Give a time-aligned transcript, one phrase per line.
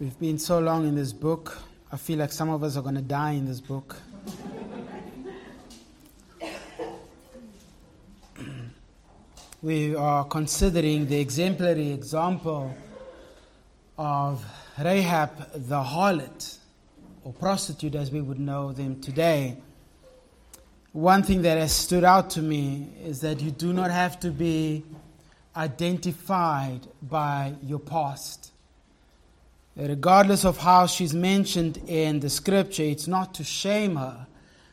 [0.00, 1.58] We've been so long in this book,
[1.92, 3.96] I feel like some of us are going to die in this book.
[9.60, 12.74] we are considering the exemplary example
[13.98, 14.42] of
[14.78, 16.56] Rahab the harlot,
[17.22, 19.58] or prostitute as we would know them today.
[20.92, 24.30] One thing that has stood out to me is that you do not have to
[24.30, 24.82] be
[25.54, 28.50] identified by your past.
[29.88, 34.26] Regardless of how she's mentioned in the scripture, it's not to shame her,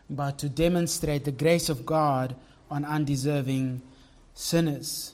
[0.09, 2.35] but to demonstrate the grace of God
[2.69, 3.81] on undeserving
[4.33, 5.13] sinners.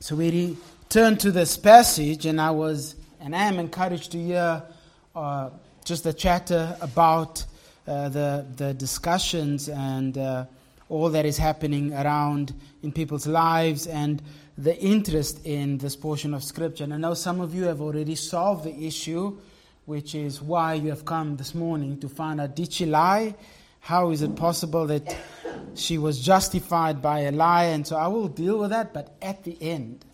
[0.00, 0.56] So we
[0.86, 4.62] return to this passage, and I was and I am encouraged to hear
[5.14, 5.50] uh,
[5.84, 7.44] just the chatter about
[7.86, 10.46] uh, the the discussions and uh,
[10.88, 14.22] all that is happening around in people's lives and
[14.62, 16.84] the interest in this portion of scripture.
[16.84, 19.36] And I know some of you have already solved the issue,
[19.86, 23.34] which is why you have come this morning to find out did she lie?
[23.80, 25.16] How is it possible that
[25.74, 27.64] she was justified by a lie?
[27.64, 30.04] And so I will deal with that, but at the end,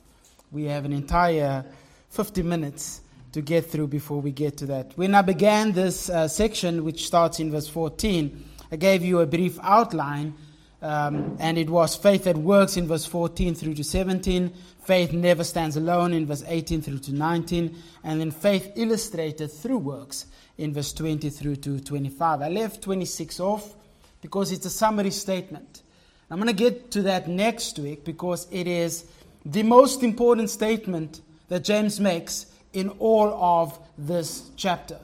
[0.50, 1.66] we have an entire
[2.08, 4.92] 50 minutes to get through before we get to that.
[4.96, 9.26] When I began this uh, section, which starts in verse 14, I gave you a
[9.26, 10.32] brief outline,
[10.80, 14.52] um, and it was faith that works in verse 14 through to 17,
[14.84, 19.78] faith never stands alone in verse 18 through to 19, and then faith illustrated through
[19.78, 22.42] works in verse 20 through to 25.
[22.42, 23.74] I left 26 off
[24.20, 25.82] because it's a summary statement.
[26.30, 29.04] I'm going to get to that next week because it is
[29.44, 34.98] the most important statement that James makes in all of this chapter.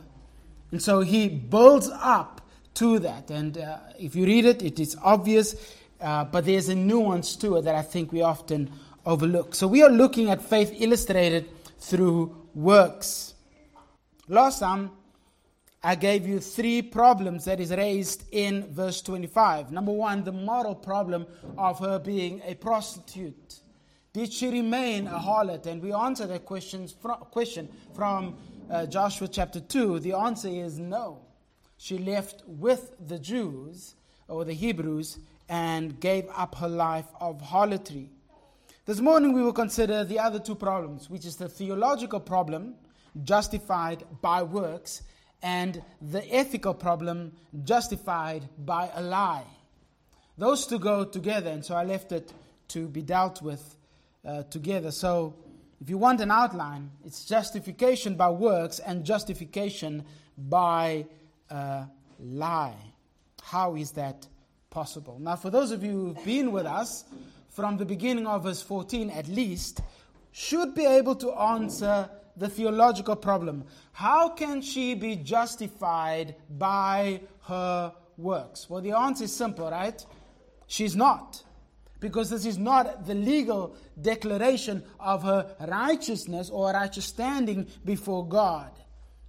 [0.71, 2.34] And so he builds up
[2.75, 3.31] to that.
[3.31, 5.57] And uh, if you read it, it is obvious,
[6.01, 8.71] uh, but there's a nuance to it that I think we often
[9.07, 9.55] overlook.
[9.55, 13.35] So we are looking at faith illustrated through works.
[14.29, 14.91] Last time,
[15.83, 19.71] I gave you three problems that is raised in verse 25.
[19.71, 21.27] Number one, the moral problem
[21.59, 23.61] of her being a prostitute.
[24.15, 25.67] Did she remain a harlot?
[25.67, 28.37] And we answer that question from
[28.71, 29.99] uh, Joshua chapter 2.
[29.99, 31.24] The answer is no.
[31.85, 33.95] She left with the Jews
[34.27, 35.19] or the Hebrews
[35.51, 38.09] and gave up her life of harlotry.
[38.87, 42.77] This morning we will consider the other two problems, which is the theological problem,
[43.23, 45.03] justified by works,
[45.43, 47.33] and the ethical problem
[47.65, 49.45] justified by a lie.
[50.39, 52.33] Those two go together, and so I left it
[52.69, 53.77] to be dealt with
[54.25, 54.91] uh, together.
[54.91, 55.35] So,
[55.83, 60.07] if you want an outline, it's justification by works and justification
[60.39, 61.05] by
[62.21, 62.77] lie.
[63.43, 64.27] How is that
[64.71, 65.19] possible?
[65.19, 67.05] Now, for those of you who've been with us
[67.51, 69.81] from the beginning of verse 14 at least,
[70.33, 73.65] should be able to answer the theological problem.
[73.93, 78.69] How can she be justified by her works?
[78.69, 80.05] Well, the answer is simple, right?
[80.67, 81.43] She's not.
[82.01, 88.73] Because this is not the legal declaration of her righteousness or righteous standing before God.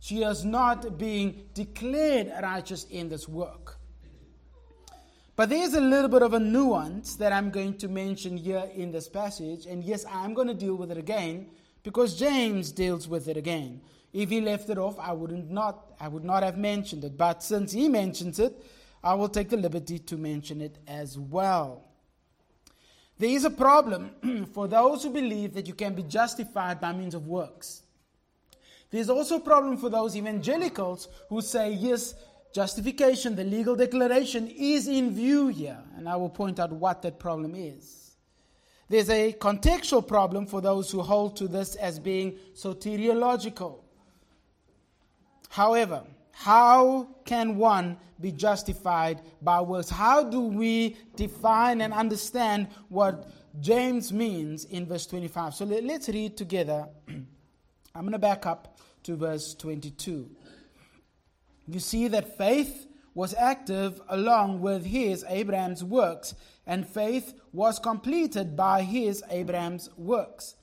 [0.06, 3.80] She is not being declared righteous in this work.
[5.36, 8.92] But there's a little bit of a nuance that I'm going to mention here in
[8.92, 9.66] this passage.
[9.66, 11.48] And yes, I'm going to deal with it again
[11.82, 13.82] because James deals with it again.
[14.14, 17.18] If he left it off, I wouldn't not I would not have mentioned it.
[17.18, 18.64] But since he mentions it,
[19.04, 21.84] I will take the liberty to mention it as well.
[23.18, 27.16] There is a problem for those who believe that you can be justified by means
[27.16, 27.82] of works.
[28.96, 32.16] There's also a problem for those evangelicals who say, yes,
[32.54, 35.78] justification, the legal declaration, is in view here.
[35.98, 38.16] And I will point out what that problem is.
[38.88, 43.80] There's a contextual problem for those who hold to this as being soteriological.
[45.50, 49.90] However, how can one be justified by works?
[49.90, 53.30] How do we define and understand what
[53.60, 55.54] James means in verse 25?
[55.54, 56.88] So let's read together.
[57.10, 58.75] I'm going to back up
[59.06, 60.30] to verse 22.
[61.68, 66.36] You see that faith was active along with his, Abraham's works
[66.68, 70.56] and faith was completed by his, Abraham's works.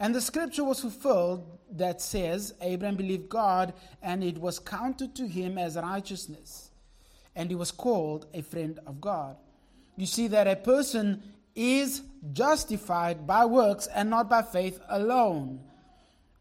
[0.00, 5.26] And the scripture was fulfilled that says, Abraham believed God, and it was counted to
[5.26, 6.70] him as righteousness.
[7.34, 9.36] And he was called a friend of God.
[9.96, 11.22] You see that a person
[11.54, 12.02] is
[12.32, 15.60] justified by works and not by faith alone.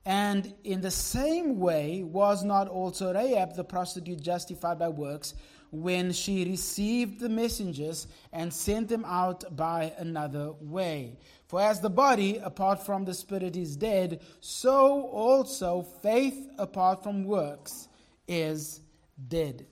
[0.07, 5.33] And in the same way, was not also Rahab the prostitute justified by works
[5.69, 11.17] when she received the messengers and sent them out by another way.
[11.49, 17.25] For as the body apart from the spirit is dead, so also faith apart from
[17.25, 17.89] works
[18.29, 18.79] is
[19.27, 19.65] dead.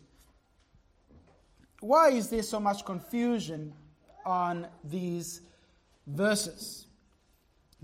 [1.79, 3.71] Why is there so much confusion
[4.25, 5.39] on these
[6.05, 6.84] verses?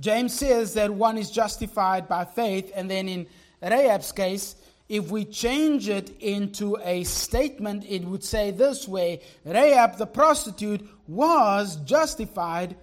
[0.01, 3.27] James says that one is justified by faith, and then in
[3.61, 4.55] Rahab's case,
[4.89, 10.85] if we change it into a statement, it would say this way Rahab the prostitute
[11.07, 12.75] was justified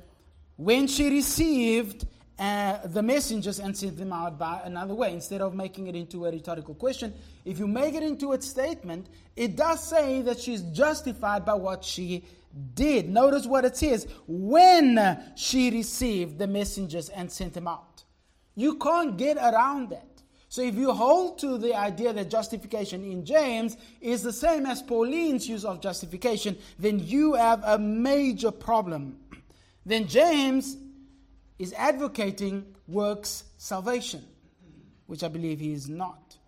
[0.56, 2.06] when she received
[2.38, 5.12] uh, the messengers and sent them out by another way.
[5.12, 7.12] Instead of making it into a rhetorical question,
[7.44, 11.84] if you make it into a statement, it does say that she's justified by what
[11.84, 12.24] she
[12.74, 13.08] did.
[13.08, 18.04] Notice what it says when she received the messengers and sent them out.
[18.54, 20.04] You can't get around that.
[20.48, 24.82] So if you hold to the idea that justification in James is the same as
[24.82, 29.18] Pauline's use of justification, then you have a major problem.
[29.84, 30.76] Then James
[31.58, 34.24] is advocating works salvation,
[35.06, 36.38] which I believe he is not.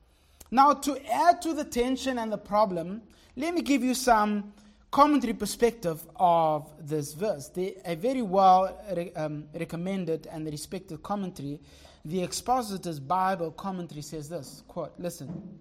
[0.50, 3.02] Now, to add to the tension and the problem,
[3.37, 4.52] let me give you some
[4.91, 7.49] commentary perspective of this verse.
[7.49, 8.77] The, a very well
[9.17, 11.61] um, recommended and respected commentary,
[12.05, 15.59] the Expositor's Bible commentary says this quote, listen.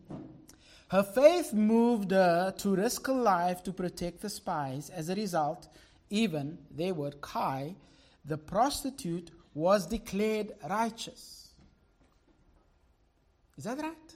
[0.89, 4.89] Her faith moved her to risk her life to protect the spies.
[4.89, 5.67] As a result,
[6.09, 7.75] even, they were Kai,
[8.25, 11.49] the prostitute was declared righteous.
[13.55, 14.15] Is that right?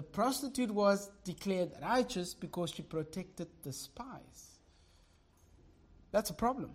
[0.00, 4.60] The prostitute was declared righteous because she protected the spies.
[6.10, 6.70] That's a problem.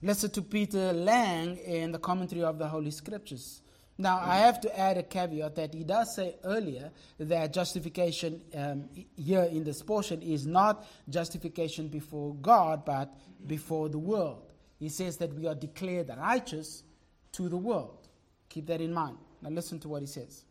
[0.00, 3.62] Listen to Peter Lange in the commentary of the Holy Scriptures.
[3.98, 8.88] Now, I have to add a caveat that he does say earlier that justification um,
[9.16, 13.12] here in this portion is not justification before God, but
[13.44, 14.52] before the world.
[14.78, 16.84] He says that we are declared righteous
[17.32, 18.06] to the world.
[18.50, 19.18] Keep that in mind.
[19.42, 20.44] Now, listen to what he says.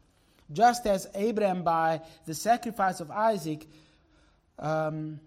[0.51, 3.67] Just as Abraham, by the sacrifice of Isaac,
[4.59, 5.19] um,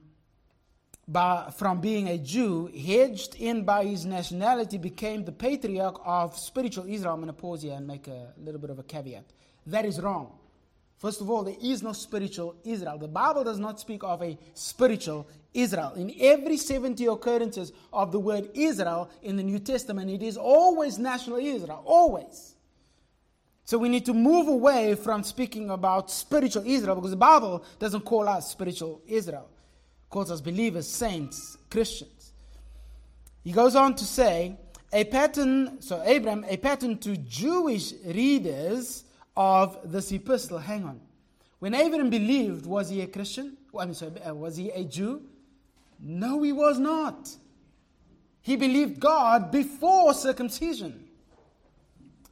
[1.06, 6.86] by, from being a Jew, hedged in by his nationality, became the patriarch of spiritual
[6.86, 7.14] Israel.
[7.14, 9.24] I'm going to pause here and make a little bit of a caveat.
[9.66, 10.32] That is wrong.
[10.98, 12.98] First of all, there is no spiritual Israel.
[12.98, 15.94] The Bible does not speak of a spiritual Israel.
[15.94, 20.98] In every 70 occurrences of the word Israel in the New Testament, it is always
[20.98, 21.82] national Israel.
[21.86, 22.54] Always.
[23.70, 28.00] So we need to move away from speaking about spiritual Israel because the Bible doesn't
[28.00, 29.48] call us spiritual Israel.
[29.48, 32.32] It calls us believers, saints, Christians.
[33.44, 34.56] He goes on to say,
[34.92, 39.04] a pattern, so Abraham, a pattern to Jewish readers
[39.36, 40.58] of this epistle.
[40.58, 41.00] Hang on.
[41.60, 43.56] When Abraham believed, was he a Christian?
[43.78, 45.22] I mean, sorry, uh, was he a Jew?
[46.00, 47.30] No, he was not.
[48.42, 51.04] He believed God before circumcision.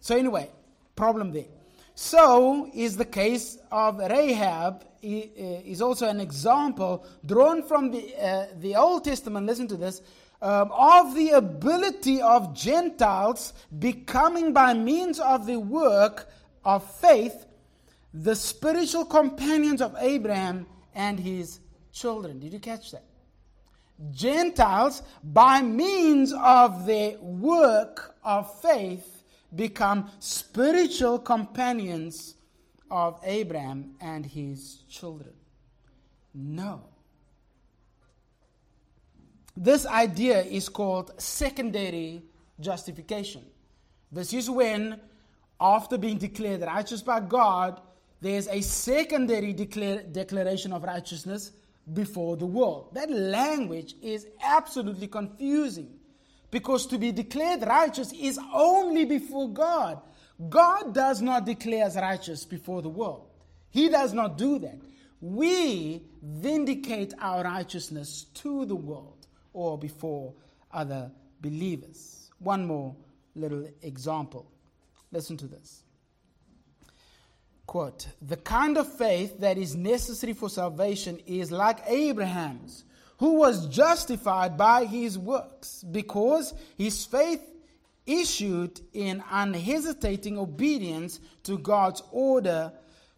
[0.01, 0.51] So, anyway,
[0.99, 1.51] problem there.
[1.95, 6.93] So is the case of Rahab, uh, is also an example
[7.25, 9.47] drawn from the, uh, the Old Testament.
[9.47, 10.03] Listen to this.
[10.41, 16.29] Um, of the ability of Gentiles becoming by means of the work
[16.65, 17.47] of faith
[18.15, 21.61] the spiritual companions of Abraham and his
[21.93, 22.39] children.
[22.39, 23.05] Did you catch that?
[24.11, 29.18] Gentiles, by means of their work of faith,
[29.55, 32.35] become spiritual companions
[32.91, 35.33] of Abraham and his children.
[36.35, 36.83] No.
[39.57, 42.23] This idea is called secondary
[42.61, 43.45] justification.
[44.13, 45.01] This is when,
[45.61, 47.81] after being declared righteous by God,
[48.21, 51.53] there's a secondary declare, declaration of righteousness
[51.93, 52.91] before the world.
[52.95, 55.98] That language is absolutely confusing
[56.51, 60.01] because to be declared righteous is only before God.
[60.49, 63.29] God does not declare us righteous before the world,
[63.71, 64.79] He does not do that.
[65.21, 70.35] We vindicate our righteousness to the world or before
[70.73, 72.31] other believers.
[72.39, 72.95] One more
[73.35, 74.51] little example.
[75.11, 75.83] Listen to this.
[77.67, 82.85] Quote, the kind of faith that is necessary for salvation is like Abraham's,
[83.19, 87.43] who was justified by his works because his faith
[88.07, 92.73] issued in unhesitating obedience to God's order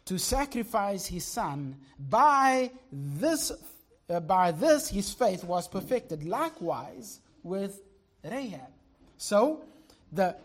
[0.06, 1.76] to sacrifice his son.
[1.98, 3.52] By this,
[4.08, 6.24] uh, by this his faith was perfected.
[6.24, 7.80] Likewise with
[8.24, 8.72] Rahab.
[9.18, 9.64] So
[10.10, 10.36] the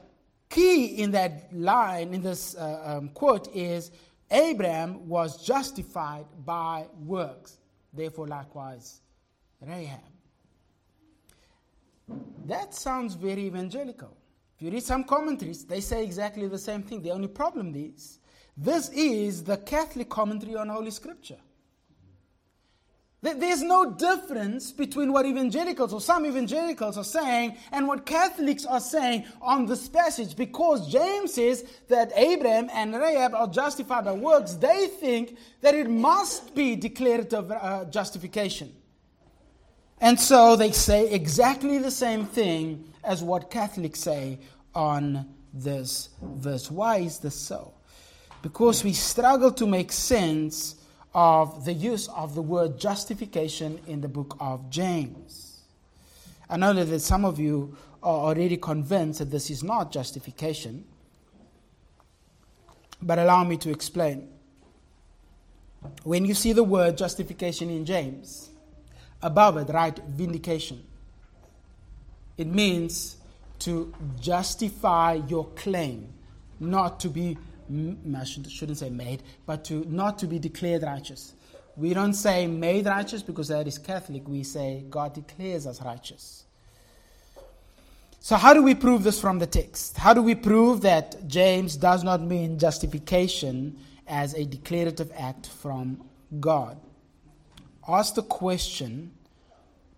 [0.50, 3.92] key in that line, in this uh, um, quote, is
[4.30, 7.58] Abraham was justified by works.
[7.94, 9.00] Therefore, likewise,
[9.62, 10.00] Rahab.
[12.46, 14.16] That sounds very evangelical.
[14.56, 17.02] If you read some commentaries, they say exactly the same thing.
[17.02, 18.20] The only problem is
[18.56, 21.40] this is the Catholic commentary on Holy Scripture.
[23.34, 28.80] There's no difference between what evangelicals or some evangelicals are saying and what Catholics are
[28.80, 34.54] saying on this passage because James says that Abraham and Rahab are justified by works.
[34.54, 38.72] They think that it must be declarative uh, justification.
[40.00, 44.40] And so they say exactly the same thing as what Catholics say
[44.74, 46.70] on this verse.
[46.70, 47.74] Why is this so?
[48.42, 50.76] Because we struggle to make sense
[51.14, 55.62] of the use of the word justification in the book of James.
[56.50, 60.86] I know that some of you are already convinced that this is not justification,
[63.02, 64.28] but allow me to explain.
[66.04, 68.50] When you see the word justification in James,
[69.26, 69.98] above it, right?
[70.08, 70.84] vindication.
[72.38, 73.18] It means
[73.60, 76.14] to justify your claim,
[76.60, 81.34] not to be I shouldn't say made, but to not to be declared righteous.
[81.76, 84.28] We don't say made righteous because that is Catholic.
[84.28, 86.46] We say God declares us righteous.
[88.20, 89.98] So, how do we prove this from the text?
[89.98, 96.08] How do we prove that James does not mean justification as a declarative act from
[96.40, 96.78] God?
[97.88, 99.12] Ask the question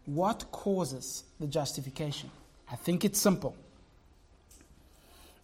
[0.07, 2.31] what causes the justification?
[2.71, 3.55] I think it's simple.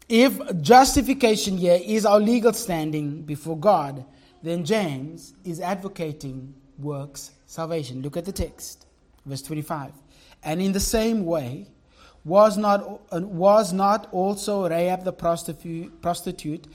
[0.10, 4.06] If justification here is our legal standing before God,
[4.42, 8.02] then James is advocating works salvation.
[8.02, 8.88] Look at the text,
[9.26, 9.92] verse 25.
[10.44, 11.68] And in the same way,
[12.26, 16.68] was not, was not also Rahab the prostitute, prostitute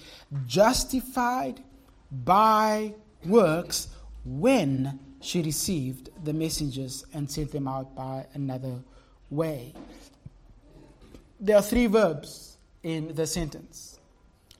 [0.46, 1.62] justified
[2.10, 3.88] by works
[4.24, 8.78] when she received the messengers and sent them out by another
[9.30, 9.74] way?
[11.40, 13.98] There are three verbs in the sentence.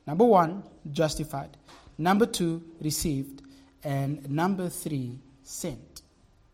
[0.07, 0.63] Number one,
[0.93, 1.57] justified.
[1.99, 3.43] Number two, received.
[3.85, 6.03] And number three, sent.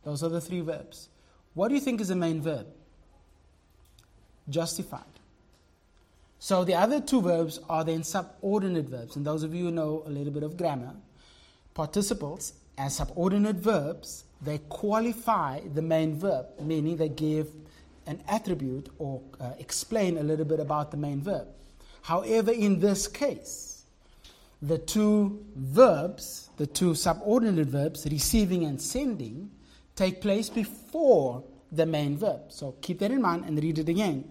[0.02, 1.08] Those are the three verbs.
[1.54, 2.66] What do you think is the main verb?
[4.48, 5.02] Justified.
[6.38, 9.16] So the other two verbs are then subordinate verbs.
[9.16, 10.94] And those of you who know a little bit of grammar,
[11.72, 17.48] participles as subordinate verbs, they qualify the main verb, meaning they give
[18.06, 21.46] an attribute or uh, explain a little bit about the main verb.
[22.02, 23.84] However, in this case,
[24.60, 29.50] the two verbs, the two subordinate verbs, receiving and sending,
[29.96, 32.40] take place before the main verb.
[32.48, 34.24] So keep that in mind and read it again.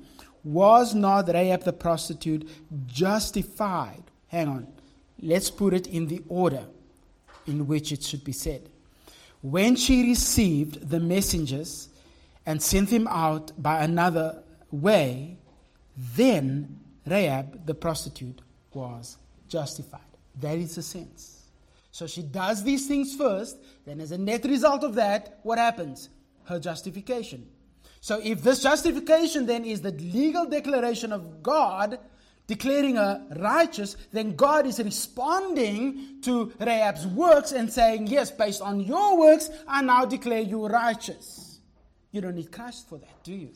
[0.44, 2.50] Was not Rahab the prostitute
[2.86, 4.04] justified?
[4.28, 4.68] Hang on.
[5.22, 6.66] Let's put it in the order
[7.48, 8.70] in which it should be said.
[9.42, 11.90] When she received the messengers
[12.46, 15.38] and sent them out by another way,
[16.16, 18.42] then Rahab, the prostitute,
[18.74, 20.02] was justified.
[20.40, 21.44] That is the sense.
[21.92, 26.10] So she does these things first, then, as a net result of that, what happens?
[26.46, 27.48] Her justification.
[28.02, 32.00] So, if this justification then is the legal declaration of God
[32.48, 38.80] declaring her righteous, then God is responding to Rahab's works and saying, Yes, based on
[38.82, 41.60] your works, I now declare you righteous.
[42.12, 43.50] You don't need Christ for that, do you?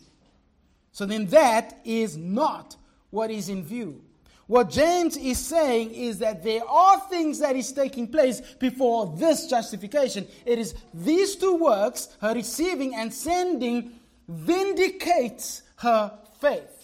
[0.92, 2.76] So then that is not
[3.12, 4.02] what is in view.
[4.48, 9.48] What James is saying is that there are things that is taking place before this
[9.48, 10.26] justification.
[10.46, 13.92] It is these two works, her receiving and sending,
[14.28, 16.77] vindicates her faith,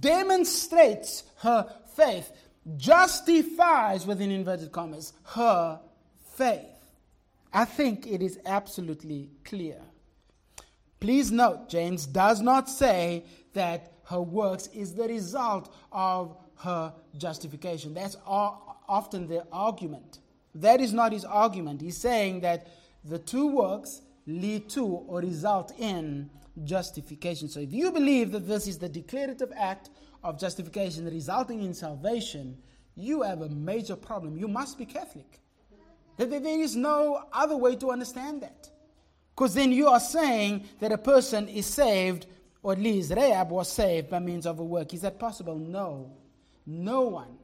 [0.00, 2.30] demonstrates her faith,
[2.76, 5.80] justifies, within inverted commas, her
[6.36, 6.66] faith.
[7.52, 9.80] I think it is absolutely clear.
[11.00, 17.94] Please note, James does not say that her works is the result of her justification.
[17.94, 20.18] That's often the argument.
[20.54, 21.80] That is not his argument.
[21.80, 22.66] He's saying that
[23.04, 26.28] the two works lead to or result in
[26.64, 27.48] justification.
[27.48, 29.90] So if you believe that this is the declarative act
[30.22, 32.58] of justification resulting in salvation,
[32.94, 34.36] you have a major problem.
[34.36, 35.40] You must be Catholic.
[36.16, 38.68] There is no other way to understand that.
[39.34, 42.26] Because then you are saying that a person is saved,
[42.62, 44.92] or at least Rahab was saved by means of a work.
[44.92, 45.56] Is that possible?
[45.56, 46.12] No.
[46.66, 47.38] No one,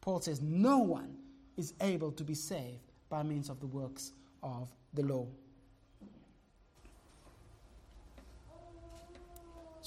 [0.00, 1.16] Paul says, no one
[1.56, 4.12] is able to be saved by means of the works
[4.42, 5.28] of the law.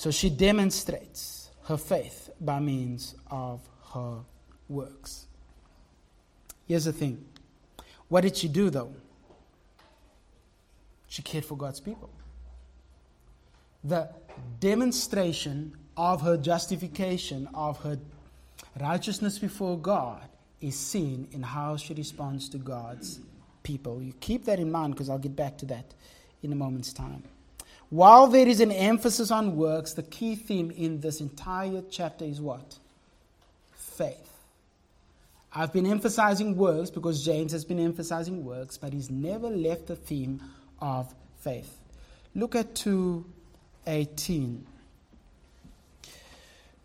[0.02, 3.62] So she demonstrates her faith by means of
[3.94, 4.22] her
[4.68, 5.28] works.
[6.68, 7.24] Here's the thing
[8.08, 8.96] what did she do though?
[11.08, 12.10] She cared for God's people.
[13.84, 14.10] the
[14.60, 18.00] demonstration of her justification, of her
[18.80, 20.28] righteousness before God,
[20.62, 23.20] is seen in how she responds to God's
[23.62, 24.02] people.
[24.02, 25.94] You keep that in mind because I'll get back to that
[26.42, 27.22] in a moment's time.
[27.92, 32.40] While there is an emphasis on works, the key theme in this entire chapter is
[32.40, 32.80] what?
[33.74, 34.30] Faith.
[35.54, 39.98] I've been emphasizing works because James has been emphasizing works, but he's never left the
[39.98, 40.42] theme
[40.80, 41.78] of faith.
[42.34, 44.66] Look at 218.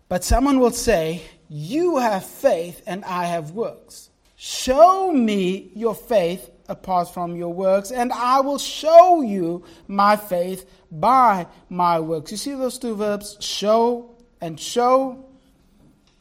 [0.09, 4.11] But someone will say, You have faith and I have works.
[4.35, 10.69] Show me your faith apart from your works, and I will show you my faith
[10.91, 12.31] by my works.
[12.31, 15.25] You see those two verbs, show and show?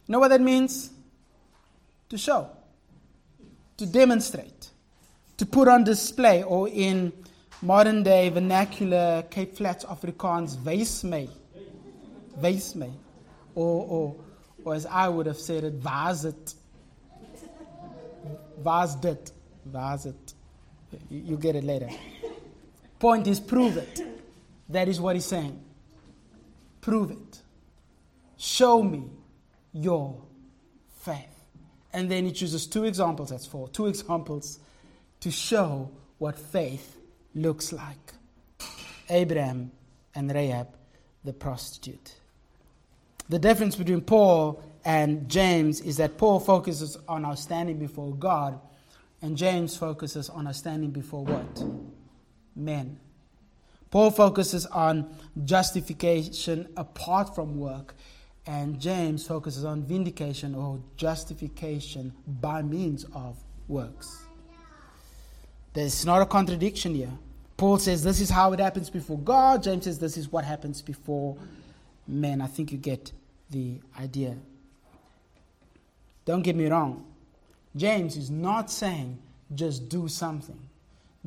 [0.08, 0.92] You know what that means?
[2.10, 2.50] To show,
[3.78, 4.70] to demonstrate,
[5.38, 7.12] to put on display, or in
[7.62, 10.58] modern day vernacular Cape Flats Afrikaans.
[10.64, 11.28] Wys my.
[13.56, 14.16] Or, or,
[14.64, 16.54] or as I would have said it, was it.
[18.64, 20.25] Was it.
[21.10, 21.90] You, you get it later.
[23.00, 24.02] Point is, prove it.
[24.70, 25.60] That is what he's saying.
[26.82, 27.42] Prove it.
[28.38, 29.10] Show me
[29.74, 30.22] your
[31.02, 31.44] faith.
[31.94, 34.60] And then he chooses two examples, that's four, two examples
[35.22, 36.98] to show what faith
[37.34, 38.14] looks like
[39.10, 39.72] Abraham
[40.14, 40.68] and Rahab,
[41.24, 42.16] the prostitute.
[43.30, 48.60] The difference between Paul and James is that Paul focuses on our standing before God,
[49.22, 51.64] and James focuses on our standing before what?
[52.56, 53.00] Men.
[53.92, 57.96] Paul focuses on justification apart from work,
[58.46, 64.26] and James focuses on vindication or justification by means of works.
[65.74, 67.12] There's not a contradiction here.
[67.58, 69.64] Paul says this is how it happens before God.
[69.64, 71.38] James says this is what happens before
[72.08, 72.42] men.
[72.42, 73.12] I think you get
[73.50, 74.36] the idea.
[76.26, 77.06] Don't get me wrong.
[77.76, 79.18] James is not saying
[79.54, 80.60] just do something.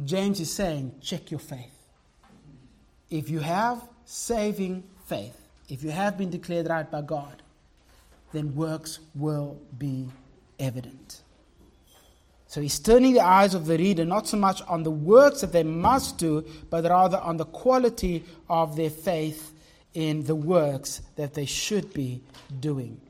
[0.04, 1.74] James is saying check your faith.
[3.10, 7.42] If you have saving faith, if you have been declared right by God,
[8.32, 10.08] then works will be
[10.58, 11.22] evident.
[12.46, 15.52] So he's turning the eyes of the reader not so much on the works that
[15.52, 19.52] they must do, but rather on the quality of their faith
[19.92, 22.22] in the works that they should be
[22.60, 23.00] doing.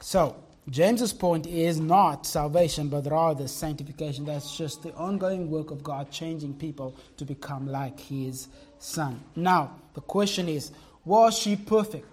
[0.00, 0.36] So,
[0.70, 4.26] James's point is not salvation, but rather sanctification.
[4.26, 9.20] That's just the ongoing work of God changing people to become like his son.
[9.34, 10.70] Now, the question is
[11.04, 12.06] was she perfect?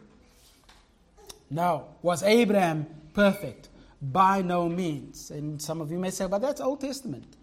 [1.49, 1.87] No.
[2.01, 3.69] Was Abraham perfect?
[4.01, 5.31] By no means.
[5.31, 7.35] And some of you may say, but that's Old Testament.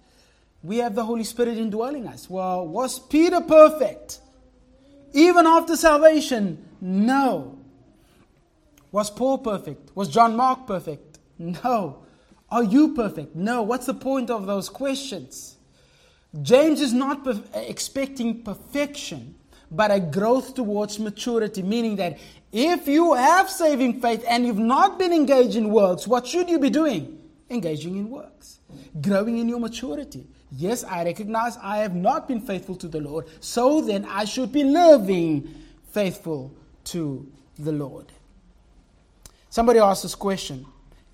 [0.63, 2.31] We have the Holy Spirit indwelling us.
[2.31, 4.21] Well, was Peter perfect?
[5.13, 6.65] Even after salvation?
[6.81, 7.59] No.
[8.93, 9.97] Was Paul perfect?
[9.97, 11.19] Was John Mark perfect?
[11.39, 12.05] No.
[12.51, 13.35] Are you perfect?
[13.35, 13.63] No.
[13.63, 15.57] What's the point of those questions?
[16.43, 19.35] James is not per- expecting perfection,
[19.71, 22.19] but a growth towards maturity, meaning that
[22.53, 26.59] if you have saving faith and you've not been engaged in works, what should you
[26.59, 27.19] be doing?
[27.51, 28.61] Engaging in works,
[29.01, 30.27] growing in your maturity.
[30.51, 34.53] Yes, I recognize I have not been faithful to the Lord, so then I should
[34.53, 35.55] be living
[35.91, 38.13] faithful to the Lord.
[39.53, 40.65] Somebody asked this question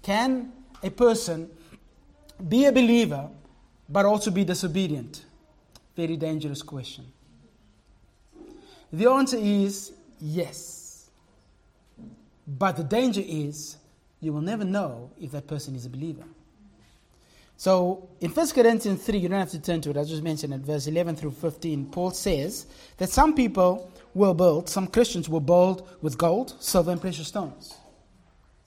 [0.01, 1.51] Can a person
[2.49, 3.29] be a believer
[3.89, 5.25] but also be disobedient?
[5.97, 7.05] Very dangerous question.
[8.93, 11.11] The answer is yes.
[12.47, 13.77] But the danger is
[14.21, 16.25] you will never know if that person is a believer.
[17.57, 20.55] So in 1 Corinthians 3, you don't have to turn to it, I just mentioned
[20.55, 22.67] it, verse 11 through 15, Paul says
[22.99, 27.75] that some people were built, some Christians were built with gold, silver, and precious stones.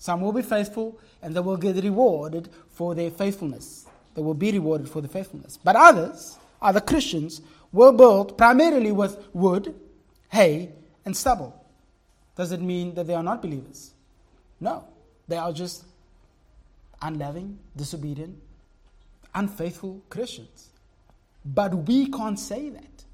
[0.02, 3.86] Some will be faithful and they will get rewarded for their faithfulness.
[4.16, 5.60] They will be rewarded for their faithfulness.
[5.64, 7.40] But others, other Christians,
[7.72, 9.76] will build primarily with wood,
[10.30, 10.72] hay,
[11.06, 11.54] and stubble.
[12.36, 13.92] Does it mean that they are not believers?
[14.60, 14.86] No.
[15.28, 15.84] They are just
[17.00, 18.36] unloving, disobedient,
[19.36, 20.70] unfaithful Christians.
[21.46, 23.06] But we can't say that.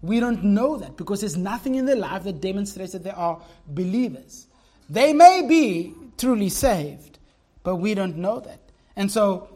[0.00, 3.42] We don't know that because there's nothing in their life that demonstrates that they are
[3.66, 4.46] believers.
[4.88, 7.18] They may be truly saved,
[7.62, 8.60] but we don't know that.
[8.96, 9.48] And so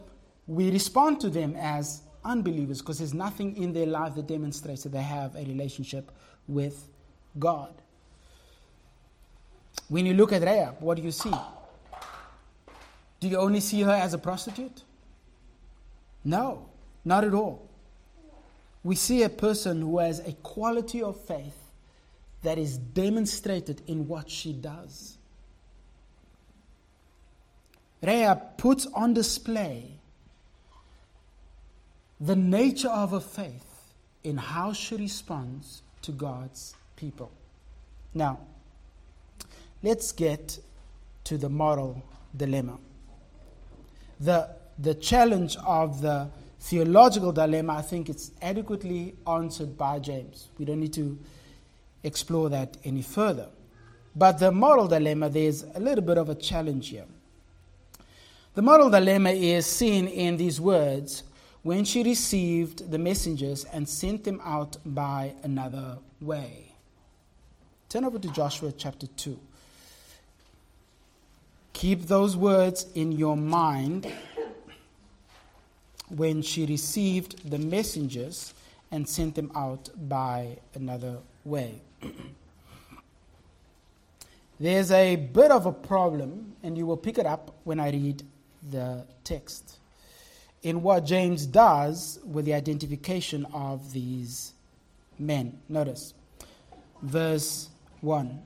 [0.47, 4.91] we respond to them as unbelievers because there's nothing in their life that demonstrates that
[4.91, 6.11] they have a relationship
[6.47, 6.87] with
[7.37, 7.73] God.
[9.87, 11.33] When you look at Rahab, what do you see?
[13.19, 14.83] Do you only see her as a prostitute?
[16.23, 16.67] No,
[17.03, 17.69] not at all.
[18.83, 21.57] We see a person who has a quality of faith
[22.43, 25.17] that is demonstrated in what she does.
[28.05, 29.91] Rahab puts on display
[32.19, 37.31] the nature of her faith in how she responds to God's people.
[38.13, 38.39] Now,
[39.83, 40.59] let's get
[41.25, 42.01] to the moral
[42.35, 42.77] dilemma.
[44.19, 46.29] The, the challenge of the
[46.61, 50.47] theological dilemma, I think it's adequately answered by James.
[50.57, 51.17] We don't need to
[52.03, 53.47] explore that any further.
[54.15, 57.05] But the moral dilemma, there's a little bit of a challenge here.
[58.55, 61.23] The moral dilemma is seen in these words
[61.63, 66.71] when she received the messengers and sent them out by another way.
[67.89, 69.37] Turn over to Joshua chapter 2.
[71.73, 74.09] Keep those words in your mind
[76.07, 78.53] when she received the messengers
[78.89, 81.81] and sent them out by another way.
[84.61, 88.23] There's a bit of a problem, and you will pick it up when I read
[88.69, 89.79] the text,
[90.63, 94.53] in what James does with the identification of these
[95.19, 95.59] men.
[95.69, 96.13] Notice
[97.01, 97.69] verse
[98.01, 98.41] 1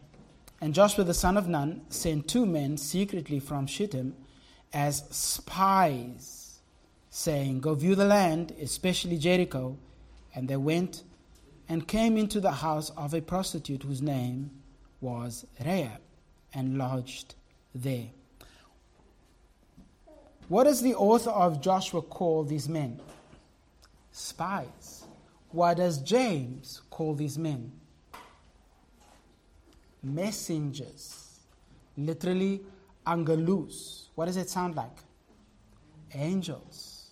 [0.61, 4.15] And Joshua the son of Nun sent two men secretly from Shittim
[4.73, 6.59] as spies,
[7.09, 9.77] saying, Go view the land, especially Jericho.
[10.35, 11.03] And they went
[11.67, 14.51] and came into the house of a prostitute whose name
[15.01, 16.01] was Rahab
[16.53, 17.35] and lodged
[17.73, 18.09] there.
[20.49, 22.99] What does the author of Joshua call these men?
[24.11, 25.05] Spies.
[25.51, 27.71] What does James call these men?
[30.01, 31.39] Messengers.
[31.95, 32.61] Literally,
[33.05, 34.09] angelus.
[34.15, 34.97] What does it sound like?
[36.15, 37.11] Angels.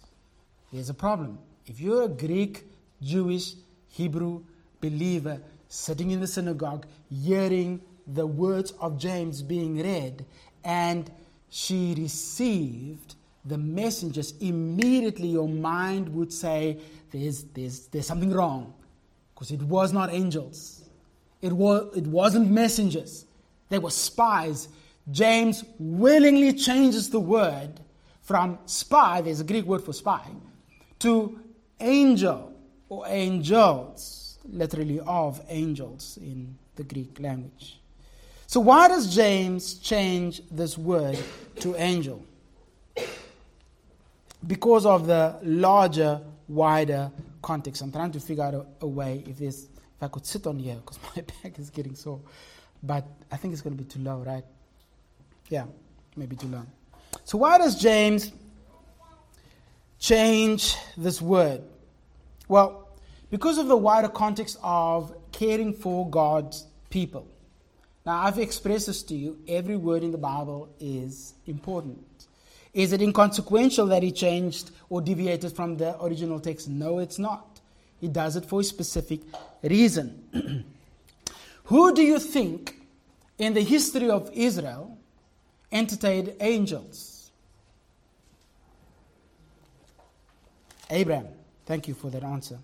[0.73, 1.37] There's a problem.
[1.67, 2.63] If you're a Greek,
[3.03, 3.53] Jewish,
[3.89, 4.41] Hebrew
[4.81, 10.25] believer sitting in the synagogue, hearing the words of James being read,
[10.63, 11.11] and
[11.49, 13.13] she received
[13.45, 16.79] the messengers, immediately your mind would say,
[17.11, 18.73] there's, there's, there's something wrong.
[19.33, 20.83] Because it was not angels,
[21.41, 23.25] it, was, it wasn't messengers,
[23.69, 24.67] they were spies.
[25.11, 27.79] James willingly changes the word
[28.21, 30.21] from spy, there's a Greek word for spy,
[30.99, 31.39] to
[31.79, 32.51] angel
[32.89, 37.79] or angels, literally of angels in the Greek language.
[38.47, 41.19] So, why does James change this word
[41.59, 42.23] to angel?
[44.47, 47.81] Because of the larger, wider context.
[47.81, 50.57] I'm trying to figure out a, a way if this, if I could sit on
[50.57, 52.21] here because my back is getting sore,
[52.81, 54.43] but I think it's going to be too low, right?
[55.49, 55.65] Yeah,
[56.15, 56.63] maybe too low.
[57.25, 58.31] So why does James
[59.99, 61.61] change this word?
[62.47, 62.89] Well,
[63.29, 67.27] because of the wider context of caring for God's people.
[68.05, 69.39] Now, I've expressed this to you.
[69.49, 72.06] Every word in the Bible is important.
[72.73, 76.67] Is it inconsequential that he changed or deviated from the original text?
[76.67, 77.59] No, it's not.
[77.99, 79.21] He does it for a specific
[79.63, 80.65] reason.
[81.65, 82.79] Who do you think
[83.37, 84.97] in the history of Israel
[85.71, 87.31] entertained angels?
[90.89, 91.27] Abraham.
[91.65, 92.57] Thank you for that answer.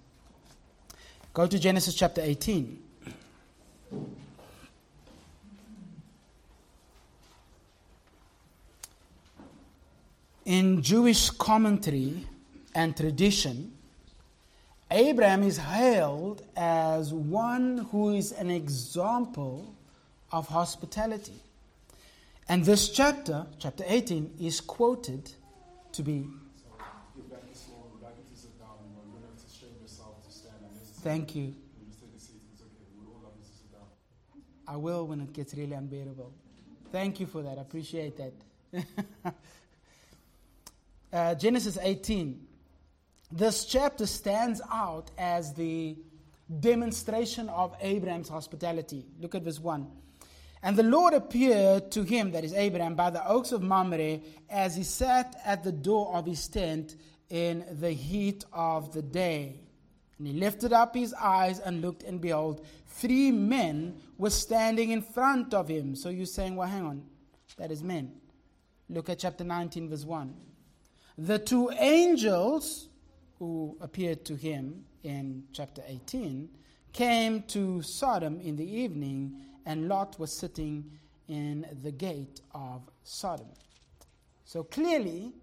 [1.34, 2.82] Go to Genesis chapter 18.
[10.46, 12.28] In Jewish commentary
[12.76, 13.74] and tradition,
[14.92, 19.74] Abraham is hailed as one who is an example
[20.32, 21.40] of hospitality.
[22.50, 25.32] And this chapter, chapter 18, is quoted
[25.94, 26.26] to be.
[31.02, 31.54] Thank you.
[34.66, 36.32] I will when it gets really unbearable.
[36.92, 37.58] Thank you for that.
[37.58, 38.34] I appreciate that.
[41.14, 42.40] uh, Genesis 18,
[43.32, 45.96] this chapter stands out as the
[46.60, 49.06] demonstration of Abraham's hospitality.
[49.20, 49.88] Look at verse 1.
[50.64, 54.76] And the Lord appeared to him, that is Abraham, by the oaks of Mamre, as
[54.76, 56.96] he sat at the door of his tent
[57.30, 59.60] in the heat of the day.
[60.18, 65.02] And he lifted up his eyes and looked, and behold, three men were standing in
[65.02, 65.96] front of him.
[65.96, 67.04] So you're saying, well, hang on,
[67.58, 68.14] that is men.
[68.90, 70.34] Look at chapter 19, verse 1.
[71.18, 72.90] The two angels
[73.38, 76.50] who appeared to him in chapter 18
[76.92, 80.90] came to Sodom in the evening, and Lot was sitting
[81.28, 83.48] in the gate of Sodom.
[84.44, 85.34] So clearly,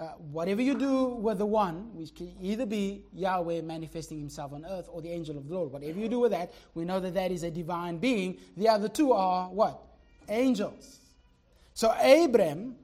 [0.00, 4.64] uh, whatever you do with the one, which can either be Yahweh manifesting himself on
[4.64, 7.14] earth or the angel of the Lord, whatever you do with that, we know that
[7.14, 8.38] that is a divine being.
[8.56, 9.80] The other two are what?
[10.28, 10.98] Angels.
[11.74, 12.74] So Abram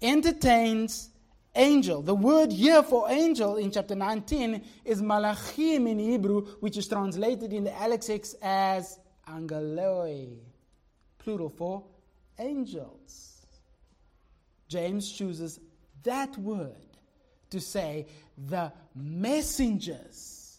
[0.00, 1.10] entertains
[1.54, 2.02] angel.
[2.02, 7.52] The word here for angel in chapter 19 is malachim in Hebrew, which is translated
[7.52, 10.38] in the LXX as angeloi,
[11.18, 11.84] plural for
[12.38, 13.46] angels.
[14.68, 15.60] James chooses
[16.02, 16.74] that word
[17.50, 20.58] to say the messengers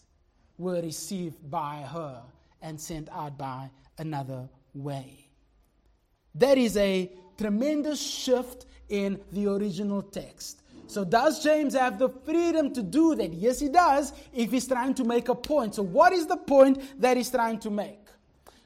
[0.58, 2.22] were received by her
[2.62, 5.28] and sent out by another way.
[6.34, 10.62] That is a tremendous shift in the original text.
[10.88, 13.32] So, does James have the freedom to do that?
[13.32, 15.74] Yes, he does, if he's trying to make a point.
[15.74, 18.00] So, what is the point that he's trying to make?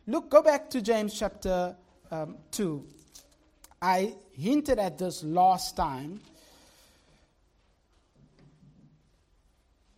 [0.07, 1.77] Look, go back to James chapter
[2.11, 2.85] um, 2.
[3.81, 6.21] I hinted at this last time,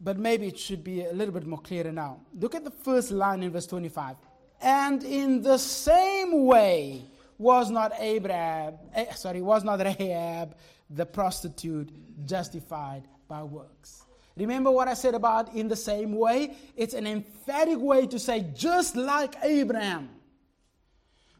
[0.00, 2.20] but maybe it should be a little bit more clearer now.
[2.38, 4.16] Look at the first line in verse 25.
[4.60, 7.02] And in the same way,
[7.42, 10.54] was not Abraham, eh, sorry, was not Rahab
[10.94, 11.90] the prostitute
[12.26, 14.04] justified by works.
[14.36, 16.56] Remember what I said about in the same way?
[16.76, 20.08] It's an emphatic way to say, just like Abraham.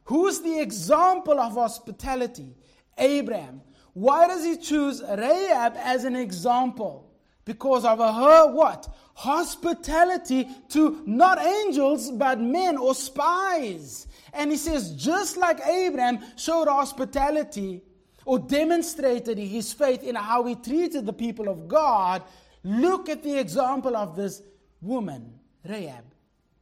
[0.05, 2.55] Who's the example of hospitality?
[2.99, 3.63] Abraham.
[3.95, 7.11] Why does he choose Rahab as an example?
[7.45, 8.89] Because of her what?
[9.15, 14.07] Hospitality to not angels, but men or spies.
[14.33, 17.83] And he says, just like Abraham showed hospitality
[18.25, 22.23] or demonstrated his faith in how he treated the people of God,
[22.63, 24.43] look at the example of this
[24.81, 26.05] woman, Rahab,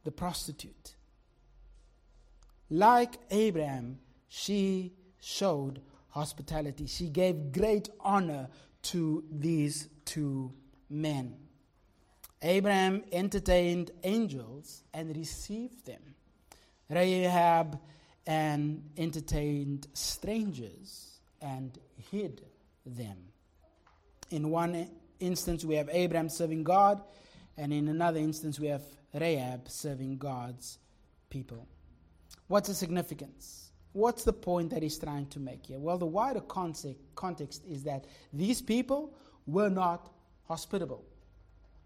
[0.03, 0.95] the prostitute.
[2.69, 6.87] Like Abraham, she showed hospitality.
[6.87, 8.47] She gave great honor
[8.83, 10.53] to these two
[10.89, 11.35] men.
[12.41, 16.01] Abraham entertained angels and received them.
[16.89, 17.79] Rahab
[18.25, 21.10] and entertained strangers
[21.41, 21.77] and
[22.11, 22.41] hid
[22.85, 23.17] them.
[24.29, 27.01] In one instance, we have Abraham serving God,
[27.57, 30.77] and in another instance, we have Rahab serving God's
[31.29, 31.67] people.
[32.47, 33.71] What's the significance?
[33.93, 35.79] What's the point that he's trying to make here?
[35.79, 39.13] Well, the wider context is that these people
[39.45, 40.09] were not
[40.47, 41.03] hospitable.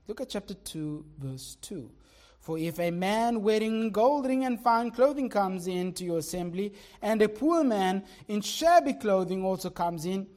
[0.08, 1.90] Look at chapter 2, verse 2.
[2.46, 7.20] For if a man wearing gold ring and fine clothing comes into your assembly, and
[7.24, 10.28] a poor man in shabby clothing also comes in,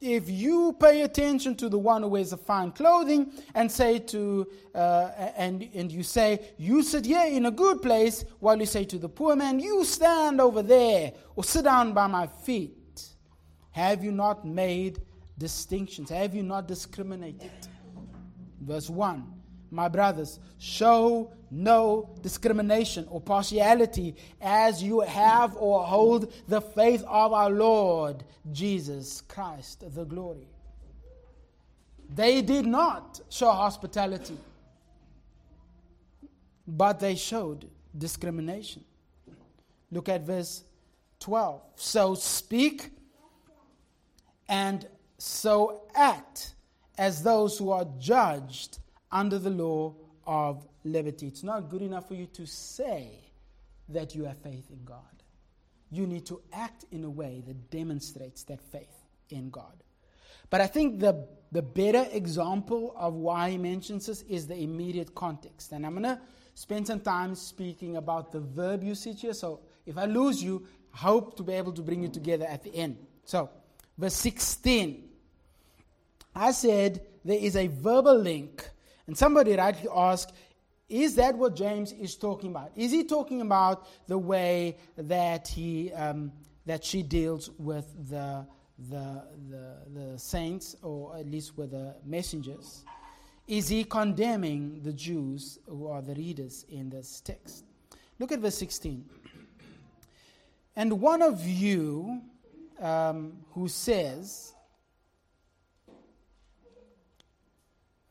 [0.00, 4.46] if you pay attention to the one who wears a fine clothing and say to
[4.74, 8.82] uh, and and you say you sit here in a good place while you say
[8.84, 13.04] to the poor man you stand over there or sit down by my feet.
[13.72, 15.02] Have you not made
[15.36, 16.08] distinctions?
[16.08, 17.50] Have you not discriminated?
[18.62, 19.39] Verse 1
[19.70, 27.32] my brothers, show no discrimination or partiality as you have or hold the faith of
[27.32, 30.48] our Lord Jesus Christ, the glory.
[32.12, 34.36] They did not show hospitality,
[36.66, 38.84] but they showed discrimination.
[39.92, 40.64] Look at verse
[41.20, 41.60] 12.
[41.76, 42.90] So speak
[44.48, 44.86] and
[45.18, 46.54] so act
[46.98, 48.78] as those who are judged
[49.12, 49.94] under the law
[50.26, 51.26] of liberty.
[51.26, 53.10] It's not good enough for you to say
[53.88, 55.04] that you have faith in God.
[55.90, 59.82] You need to act in a way that demonstrates that faith in God.
[60.48, 65.14] But I think the, the better example of why he mentions this is the immediate
[65.14, 65.72] context.
[65.72, 66.20] And I'm going to
[66.54, 69.32] spend some time speaking about the verb usage here.
[69.32, 72.64] So if I lose you, I hope to be able to bring you together at
[72.64, 72.96] the end.
[73.24, 73.48] So,
[73.96, 75.08] verse 16.
[76.34, 78.68] I said there is a verbal link
[79.06, 80.32] and somebody rightly asked,
[80.88, 82.72] is that what James is talking about?
[82.74, 86.32] Is he talking about the way that he um,
[86.66, 88.46] that she deals with the,
[88.90, 92.84] the the the saints, or at least with the messengers?
[93.46, 97.64] Is he condemning the Jews who are the readers in this text?
[98.20, 99.04] Look at verse 16.
[100.76, 102.20] And one of you
[102.78, 104.54] um, who says,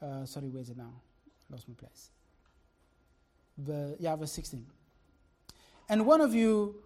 [0.02, 0.94] Uh, sorry, where's it now?
[1.50, 2.10] Lost my place.
[3.58, 4.66] The, yeah, verse 16.
[5.90, 6.84] And one of you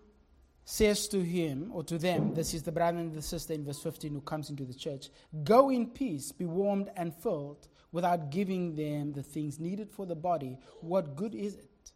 [0.66, 3.82] says to him or to them, this is the brother and the sister in verse
[3.82, 5.10] 15 who comes into the church,
[5.44, 10.16] go in peace, be warmed and filled, without giving them the things needed for the
[10.16, 10.58] body.
[10.82, 11.92] What good is it?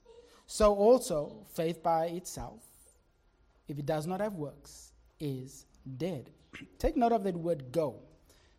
[0.46, 2.64] So also, faith by itself,
[3.68, 5.66] if it does not have works, is
[5.98, 6.30] dead.
[6.78, 8.00] Take note of that word go.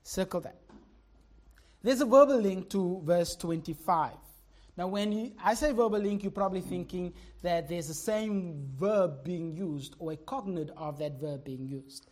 [0.03, 0.59] Circle that.
[1.89, 4.13] There's a verbal link to verse 25.
[4.77, 9.25] Now, when you, I say verbal link, you're probably thinking that there's the same verb
[9.25, 12.07] being used or a cognate of that verb being used.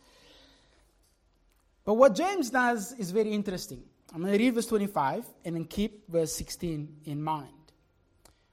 [1.85, 3.83] But what James does is very interesting.
[4.15, 7.53] I'm going to read verse 25 and then keep verse 16 in mind.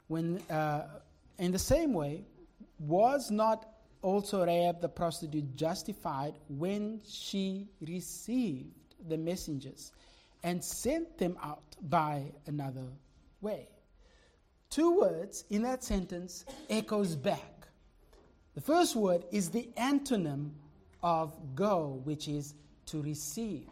[0.08, 0.88] When, uh,
[1.38, 2.26] in the same way,
[2.78, 3.66] was not
[4.02, 8.74] also Rahab the prostitute justified when she received
[9.08, 9.90] the messengers
[10.44, 12.86] and sent them out by another
[13.40, 13.68] way?
[14.70, 17.68] Two words in that sentence echoes back.
[18.54, 20.50] The first word is the antonym
[21.02, 22.54] of go, which is
[22.86, 23.68] to receive.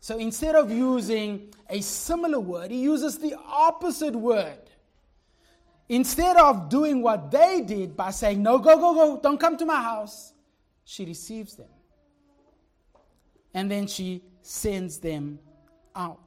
[0.00, 4.70] So instead of using a similar word, he uses the opposite word.
[5.88, 9.64] Instead of doing what they did by saying, No, go, go, go, don't come to
[9.66, 10.32] my house,
[10.84, 11.68] she receives them.
[13.54, 15.38] And then she sends them
[15.96, 16.20] out.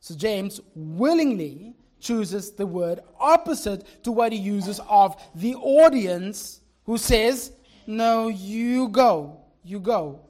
[0.00, 6.98] So James willingly chooses the word opposite to what he uses of the audience who
[6.98, 7.52] says,
[7.86, 10.20] No, you go, you go.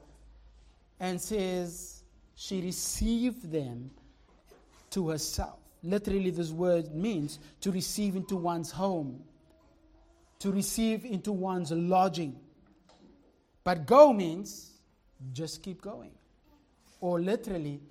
[0.99, 2.03] And says,
[2.35, 3.91] She received them
[4.91, 5.59] to herself.
[5.83, 9.21] Literally, this word means to receive into one's home,
[10.39, 12.39] to receive into one's lodging.
[13.63, 14.71] But go means
[15.33, 16.11] just keep going.
[17.01, 17.81] Or literally,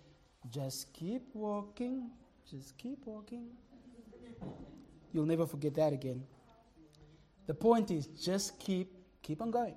[0.50, 2.10] just keep walking,
[2.50, 3.46] just keep walking.
[5.12, 6.22] You'll never forget that again.
[7.46, 9.74] The point is just keep keep on going.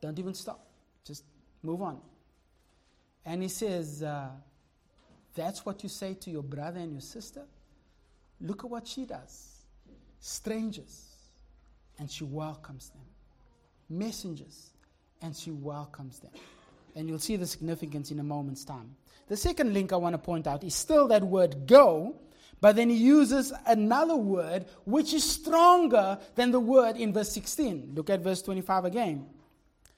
[0.00, 0.66] Don't even stop.
[1.04, 1.24] Just
[1.62, 2.00] move on.
[3.24, 4.28] And he says, uh,
[5.34, 7.42] that's what you say to your brother and your sister?
[8.40, 9.64] Look at what she does.
[10.20, 11.06] Strangers,
[11.98, 13.02] and she welcomes them.
[13.88, 14.70] Messengers,
[15.22, 16.32] and she welcomes them.
[16.94, 18.94] And you'll see the significance in a moment's time.
[19.28, 22.14] The second link I want to point out is still that word go,
[22.60, 27.92] but then he uses another word which is stronger than the word in verse 16.
[27.94, 29.26] Look at verse 25 again.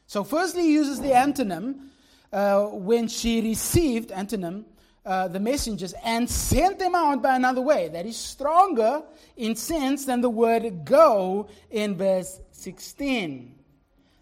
[0.06, 1.88] So, firstly, he uses the antonym
[2.32, 4.64] uh, when she received, antonym,
[5.04, 7.88] uh, the messengers and sent them out by another way.
[7.88, 9.02] That is stronger
[9.36, 13.54] in sense than the word go in verse 16.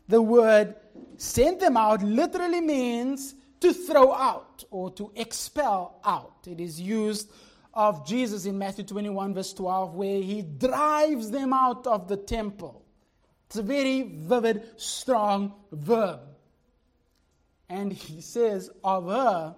[0.09, 0.75] The word
[1.17, 3.35] sent them out literally means
[3.65, 6.47] to throw out or to expel out.
[6.47, 7.33] It is used
[7.73, 12.85] of Jesus in Matthew 21, verse 12, where he drives them out of the temple.
[13.47, 16.21] It's a very vivid, strong verb.
[17.71, 19.57] And he says of her,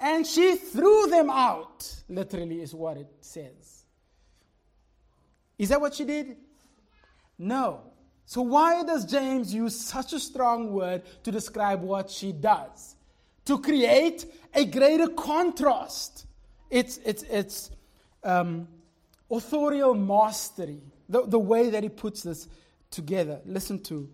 [0.00, 3.84] and she threw them out, literally, is what it says.
[5.56, 6.36] Is that what she did?
[7.38, 7.82] No.
[8.26, 12.96] So, why does James use such a strong word to describe what she does?
[13.48, 16.26] To create a greater contrast.
[16.68, 17.70] It's, it's, it's
[18.22, 18.68] um,
[19.30, 22.46] authorial mastery, the, the way that he puts this
[22.90, 23.40] together.
[23.46, 24.10] Listen to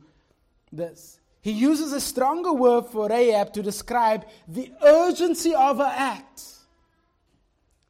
[0.70, 1.18] this.
[1.40, 6.44] He uses a stronger word for Rahab to describe the urgency of her act.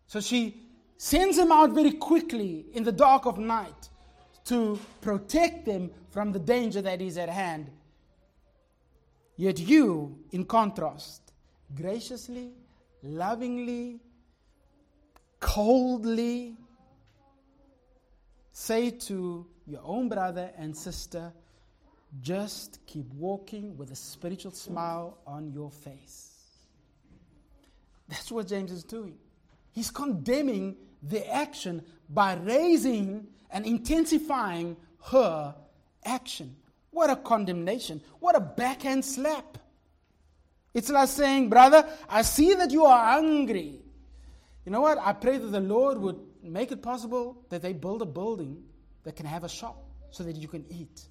[0.07, 0.63] So she
[0.97, 3.91] sends him out very quickly in the dark of night
[4.47, 7.71] to protect them from the danger that is at hand.
[9.37, 11.24] Yet you, in contrast,
[11.75, 12.53] graciously,
[13.03, 14.01] lovingly,
[15.41, 16.57] coldly
[18.53, 21.33] say to your own brother and sister,
[22.21, 26.31] just keep walking with a spiritual smile on your face.
[28.09, 29.17] That's what James is doing.
[29.73, 35.55] He's condemning the action by raising and intensifying her
[36.05, 36.57] action.
[36.91, 38.01] What a condemnation.
[38.21, 39.59] What a backhand slap.
[40.75, 43.81] It's like saying, Brother, I see that you are hungry.
[44.67, 44.99] You know what?
[44.99, 48.63] I pray that the Lord would make it possible that they build a building
[49.05, 51.03] that can have a shop so that you can eat.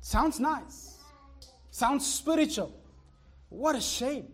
[0.00, 0.98] Sounds nice.
[1.70, 2.74] Sounds spiritual.
[3.50, 4.26] What a shame.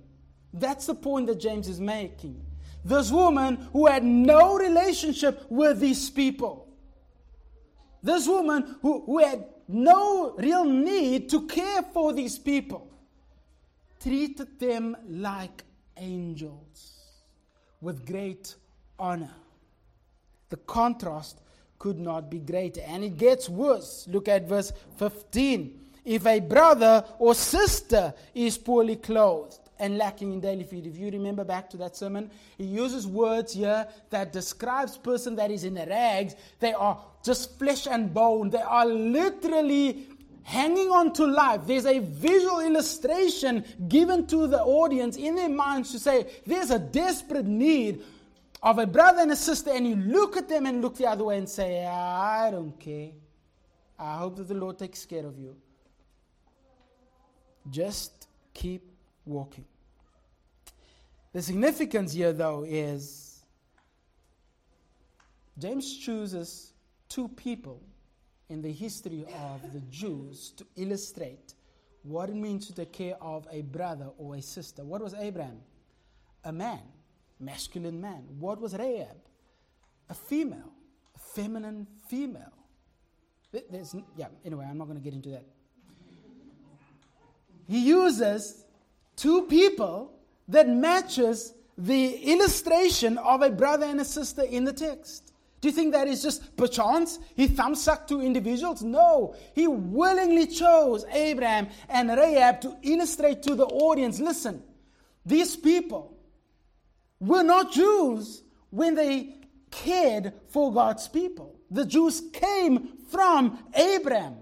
[0.53, 2.43] That's the point that James is making.
[2.85, 6.69] This woman who had no relationship with these people.
[8.03, 12.91] This woman who, who had no real need to care for these people
[14.01, 15.65] treated them like
[15.97, 16.93] angels
[17.81, 18.55] with great
[18.99, 19.35] honor.
[20.49, 21.41] The contrast
[21.79, 22.83] could not be greater.
[22.83, 24.07] And it gets worse.
[24.09, 25.81] Look at verse 15.
[26.05, 31.11] If a brother or sister is poorly clothed and lacking in daily food, if you
[31.11, 35.75] remember back to that sermon, he uses words here that describes person that is in
[35.75, 36.35] the rags.
[36.61, 38.51] They are just flesh and bone.
[38.51, 40.09] They are literally
[40.43, 41.63] hanging on to life.
[41.67, 46.79] There's a visual illustration given to the audience in their minds to say there's a
[46.79, 48.03] desperate need
[48.63, 51.25] of a brother and a sister, and you look at them and look the other
[51.25, 53.11] way and say, I don't care.
[53.99, 55.57] I hope that the Lord takes care of you.
[57.71, 58.96] Just keep
[59.27, 59.65] walking.
[61.33, 63.41] The significance here, though, is
[65.59, 66.73] James chooses
[67.09, 67.83] two people
[68.49, 71.55] in the history of the Jews to illustrate
[72.03, 74.85] what it means to take care of a brother or a sister.
[74.85, 75.59] What was Abraham?
[76.45, 76.81] A man,
[77.41, 78.25] masculine man.
[78.39, 79.17] What was Rahab?
[80.09, 80.73] A female,
[81.15, 82.53] a feminine female.
[83.71, 85.45] There's, yeah, anyway, I'm not going to get into that.
[87.67, 88.65] He uses
[89.17, 90.13] two people
[90.49, 95.33] that matches the illustration of a brother and a sister in the text.
[95.61, 97.19] Do you think that is just perchance?
[97.35, 98.83] He thumbsucked two individuals?
[98.83, 99.35] No.
[99.55, 104.63] He willingly chose Abraham and Rahab to illustrate to the audience listen,
[105.25, 106.17] these people
[107.19, 109.35] were not Jews when they
[109.71, 111.59] cared for God's people.
[111.71, 114.37] The Jews came from Abraham,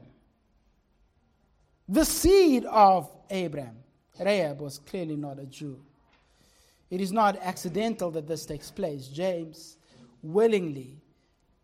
[1.89, 3.77] the seed of Abraham.
[4.19, 5.81] Rahab was clearly not a Jew.
[6.91, 9.09] It is not accidental that this takes place.
[9.09, 9.77] James
[10.23, 11.01] willingly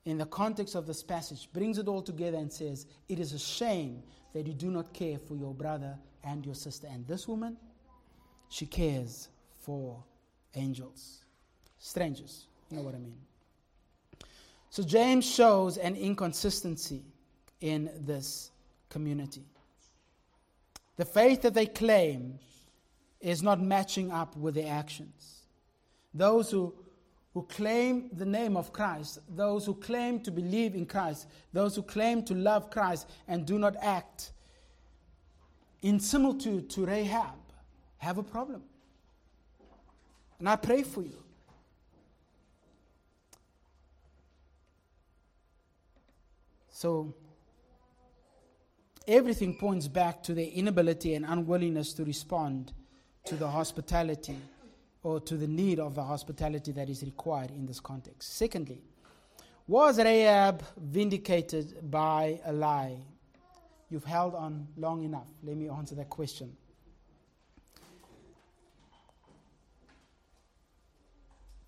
[0.04, 3.38] in the context of this passage, brings it all together and says, It is a
[3.38, 6.88] shame that you do not care for your brother and your sister.
[6.90, 7.56] And this woman,
[8.48, 9.28] she cares
[9.58, 10.02] for
[10.54, 11.24] angels,
[11.78, 12.46] strangers.
[12.70, 13.18] You know what I mean?
[14.70, 17.02] So James shows an inconsistency
[17.60, 18.52] in this
[18.88, 19.44] community.
[21.00, 22.38] The faith that they claim
[23.22, 25.46] is not matching up with their actions.
[26.12, 26.74] Those who
[27.32, 31.80] who claim the name of Christ, those who claim to believe in Christ, those who
[31.80, 34.32] claim to love Christ and do not act
[35.80, 37.38] in similitude to Rahab,
[37.96, 38.62] have a problem.
[40.38, 41.24] And I pray for you.
[46.68, 47.14] So,
[49.10, 52.72] everything points back to their inability and unwillingness to respond
[53.24, 54.36] to the hospitality
[55.02, 58.36] or to the need of the hospitality that is required in this context.
[58.36, 58.80] Secondly,
[59.66, 62.98] was Rahab vindicated by a lie?
[63.88, 65.28] You've held on long enough.
[65.42, 66.56] Let me answer that question.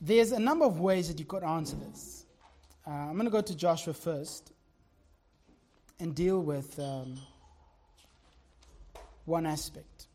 [0.01, 2.27] There's a number of ways that you could answer this.
[2.87, 4.53] Uh, I'm going to go to Joshua first
[6.01, 7.17] and deal with um,
[9.25, 10.07] one aspect.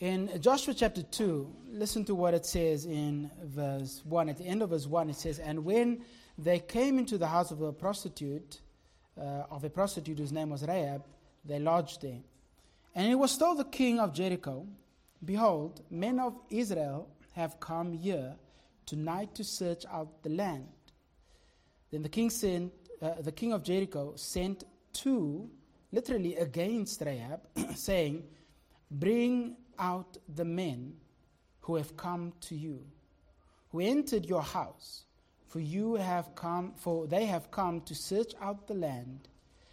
[0.00, 4.28] In Joshua chapter 2, listen to what it says in verse 1.
[4.28, 6.04] At the end of verse 1, it says, And when
[6.36, 8.60] they came into the house of a prostitute,
[9.16, 11.04] uh, of a prostitute whose name was Rahab,
[11.44, 12.18] they lodged there.
[12.94, 14.66] And it was told the king of Jericho,
[15.24, 18.34] Behold, men of Israel have come here
[18.86, 20.66] tonight to search out the land.
[21.92, 25.48] Then the king sent, uh, the king of Jericho sent two,
[25.92, 27.40] literally against Rahab,
[27.74, 28.24] saying,
[28.90, 30.94] Bring out the men
[31.60, 32.84] who have come to you,
[33.70, 35.04] who entered your house,
[35.48, 39.28] for you have come, for they have come to search out the land.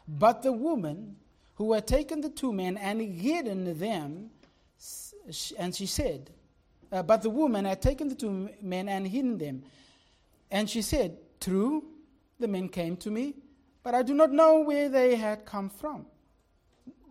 [0.08, 1.16] But the woman
[1.56, 4.30] who had taken the two men and hidden them,
[5.58, 6.32] and she said,
[6.92, 9.64] uh, But the woman had taken the two men and hidden them.
[10.50, 11.84] And she said, True,
[12.40, 13.36] the men came to me,
[13.84, 16.06] but I do not know where they had come from.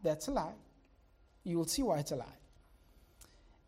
[0.02, 0.54] That's a lie.
[1.44, 2.26] You will see why it's a lie.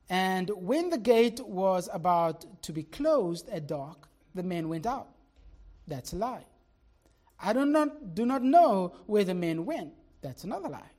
[0.09, 5.09] And when the gate was about to be closed at dark, the men went out.
[5.87, 6.45] That's a lie.
[7.43, 9.93] I do not, do not know where the men went.
[10.21, 10.91] That's another lie.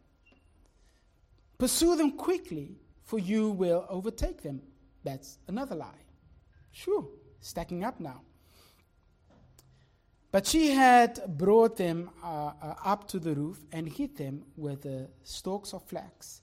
[1.57, 4.61] Pursue them quickly, for you will overtake them.
[5.03, 6.01] That's another lie.
[6.71, 7.05] Sure,
[7.41, 8.21] stacking up now.
[10.31, 14.83] But she had brought them uh, uh, up to the roof and hid them with
[14.83, 16.41] the stalks of flax,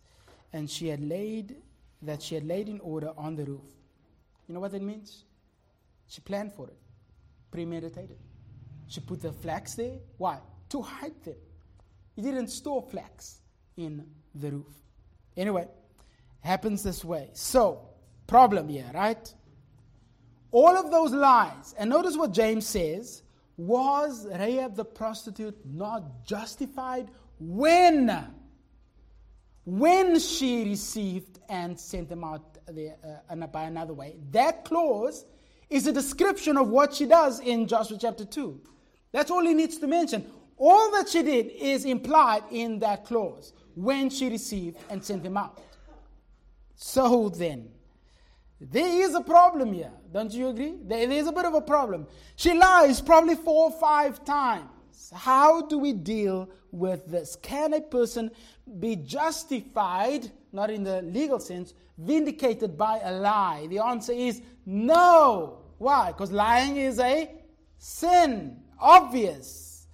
[0.53, 1.57] and she had laid
[2.03, 3.65] that she had laid in order on the roof.
[4.47, 5.25] You know what that means?
[6.07, 6.77] She planned for it,
[7.51, 8.19] premeditated.
[8.89, 9.99] She put the flax there.
[10.17, 10.39] Why?
[10.71, 11.37] To hide them.
[12.15, 13.41] He didn't store flax
[13.77, 14.75] in the roof.
[15.37, 15.67] Anyway,
[16.41, 17.31] happens this way.
[17.33, 17.89] So,
[18.27, 19.33] problem here, right?
[20.51, 23.23] All of those lies, and notice what James says
[23.59, 28.33] was Rahab the prostitute not justified when
[29.65, 32.97] when she received and sent them out there,
[33.29, 34.17] uh, by another way.
[34.31, 35.27] That clause
[35.69, 38.59] is a description of what she does in Joshua chapter 2.
[39.13, 40.25] That's all he needs to mention.
[40.57, 45.37] All that she did is implied in that clause when she received and sent them
[45.37, 45.61] out.
[46.75, 47.69] So then,
[48.61, 49.93] there is a problem here.
[50.13, 50.75] Don't you agree?
[50.83, 52.07] There is a bit of a problem.
[52.37, 54.69] She lies probably four or five times.
[55.15, 57.37] How do we deal with this?
[57.37, 58.31] Can a person
[58.81, 63.69] be justified, not in the legal sense, vindicated by a lie?
[63.69, 65.61] The answer is no.
[65.79, 66.09] Why?
[66.09, 67.31] Because lying is a
[67.79, 69.87] sin, obvious.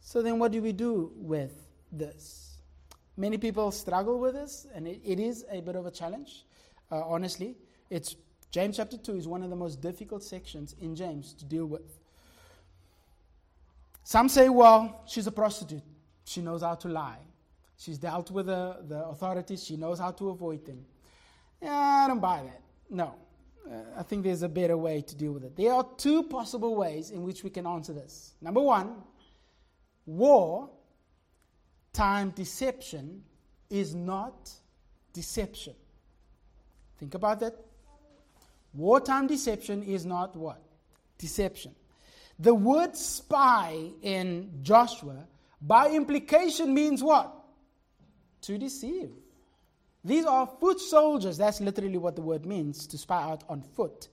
[0.00, 1.52] So then, what do we do with
[1.92, 2.56] this?
[3.16, 6.46] Many people struggle with this, and it, it is a bit of a challenge,
[6.90, 7.56] uh, honestly.
[7.94, 8.16] It's
[8.50, 12.00] James chapter 2 is one of the most difficult sections in James to deal with.
[14.02, 15.84] Some say, well, she's a prostitute.
[16.24, 17.20] She knows how to lie.
[17.78, 19.62] She's dealt with the, the authorities.
[19.62, 20.84] She knows how to avoid them.
[21.62, 22.62] Yeah, I don't buy that.
[22.90, 23.14] No.
[23.64, 25.54] Uh, I think there's a better way to deal with it.
[25.54, 28.34] There are two possible ways in which we can answer this.
[28.40, 28.96] Number one,
[30.04, 30.68] war
[31.92, 33.22] time deception
[33.70, 34.50] is not
[35.12, 35.74] deception.
[36.98, 37.63] Think about that.
[38.74, 40.60] Wartime deception is not what?
[41.18, 41.74] Deception.
[42.38, 45.26] The word spy in Joshua,
[45.62, 47.32] by implication, means what?
[48.42, 49.10] To deceive.
[50.04, 51.38] These are foot soldiers.
[51.38, 54.08] That's literally what the word means to spy out on foot.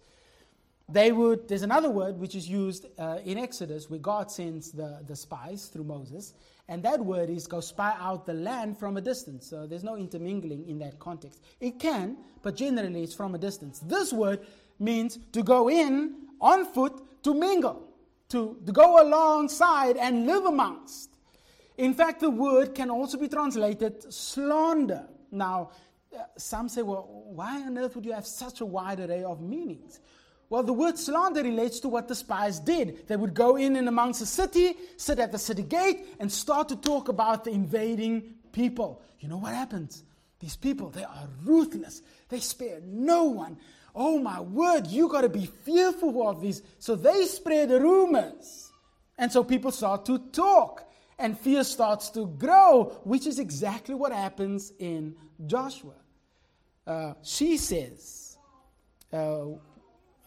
[0.88, 5.00] They would, there's another word which is used uh, in Exodus where God sends the,
[5.08, 6.34] the spies through Moses,
[6.72, 9.46] and that word is go spy out the land from a distance.
[9.46, 11.42] So there's no intermingling in that context.
[11.60, 13.80] It can, but generally it's from a distance.
[13.80, 14.40] This word
[14.80, 17.90] means to go in on foot to mingle,
[18.30, 21.10] to, to go alongside and live amongst.
[21.78, 25.04] In fact, the word can also be translated slander.
[25.30, 25.72] Now,
[26.18, 29.42] uh, some say, well, why on earth would you have such a wide array of
[29.42, 30.00] meanings?
[30.52, 33.08] Well, the word slander relates to what the spies did.
[33.08, 36.68] They would go in and amongst the city, sit at the city gate, and start
[36.68, 39.02] to talk about the invading people.
[39.22, 40.04] You know what happens?
[40.42, 42.02] These people, they are ruthless.
[42.28, 43.60] They spare no one.
[43.96, 46.62] Oh my word, you got to be fearful of these.
[46.80, 48.74] So they spread the rumors.
[49.18, 50.84] And so people start to talk,
[51.18, 55.16] and fear starts to grow, which is exactly what happens in
[55.48, 55.96] Joshua.
[56.86, 58.38] Uh, she says,
[59.14, 59.46] uh,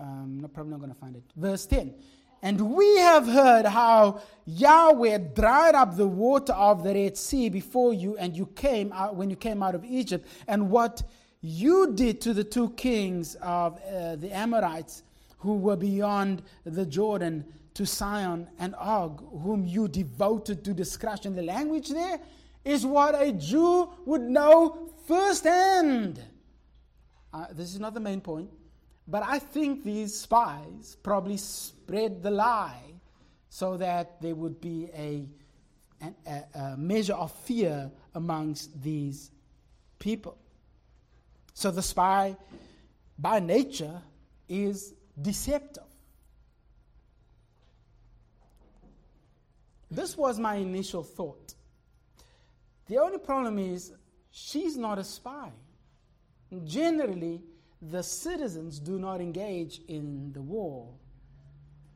[0.04, 1.22] um, no, probably not going to find it.
[1.34, 1.94] Verse 10.
[2.42, 7.94] And we have heard how Yahweh dried up the water of the Red Sea before
[7.94, 11.02] you, and you came out when you came out of Egypt, and what
[11.40, 15.04] you did to the two kings of uh, the Amorites
[15.38, 17.44] who were beyond the Jordan,
[17.74, 21.34] to Sihon and Og, whom you devoted to destruction.
[21.34, 22.20] The language there
[22.64, 26.22] is what a Jew would know firsthand.
[27.32, 28.48] Uh, this is not the main point.
[29.06, 32.94] But I think these spies probably spread the lie
[33.50, 35.28] so that there would be a,
[36.26, 39.30] a, a measure of fear amongst these
[39.98, 40.38] people.
[41.52, 42.36] So the spy,
[43.18, 44.02] by nature,
[44.48, 45.84] is deceptive.
[49.90, 51.54] This was my initial thought.
[52.86, 53.92] The only problem is
[54.30, 55.50] she's not a spy.
[56.64, 57.42] Generally,
[57.90, 60.88] the citizens do not engage in the war,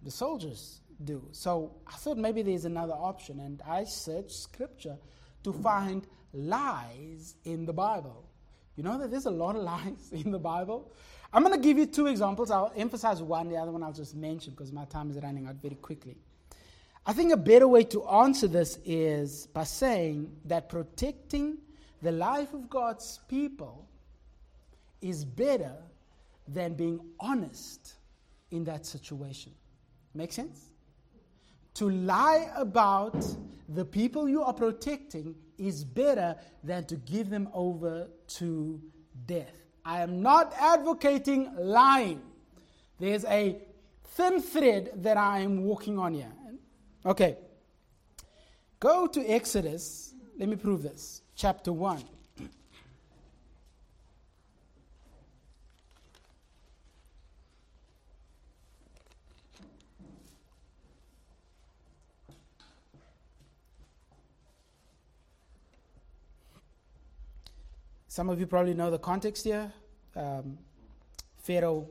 [0.03, 1.27] the soldiers do.
[1.33, 4.99] So I thought maybe there's another option, and I searched scripture
[5.45, 8.29] to find lies in the Bible.
[8.77, 10.93] You know that there's a lot of lies in the Bible?
[11.33, 12.51] I'm going to give you two examples.
[12.51, 15.57] I'll emphasize one, the other one I'll just mention because my time is running out
[15.57, 16.17] very quickly.
[17.05, 21.59] I think a better way to answer this is by saying that protecting
[22.03, 23.89] the life of God's people
[25.01, 25.77] is better
[26.47, 27.95] than being honest
[28.51, 29.53] in that situation.
[30.15, 30.71] Make sense?
[31.75, 33.25] To lie about
[33.69, 38.81] the people you are protecting is better than to give them over to
[39.27, 39.53] death.
[39.85, 42.23] I am not advocating lying.
[42.99, 43.59] There's a
[44.05, 46.33] thin thread that I am walking on here.
[47.07, 47.37] Okay.
[48.81, 50.15] Go to Exodus.
[50.39, 51.23] Let me prove this.
[51.35, 52.03] Chapter 1.
[68.19, 69.73] Some of you probably know the context here.
[70.17, 70.59] Um,
[71.37, 71.89] Pharaoh,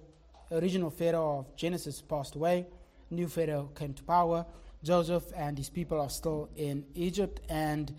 [0.52, 2.68] original Pharaoh of Genesis, passed away.
[3.10, 4.46] New Pharaoh came to power.
[4.84, 7.96] Joseph and his people are still in Egypt, and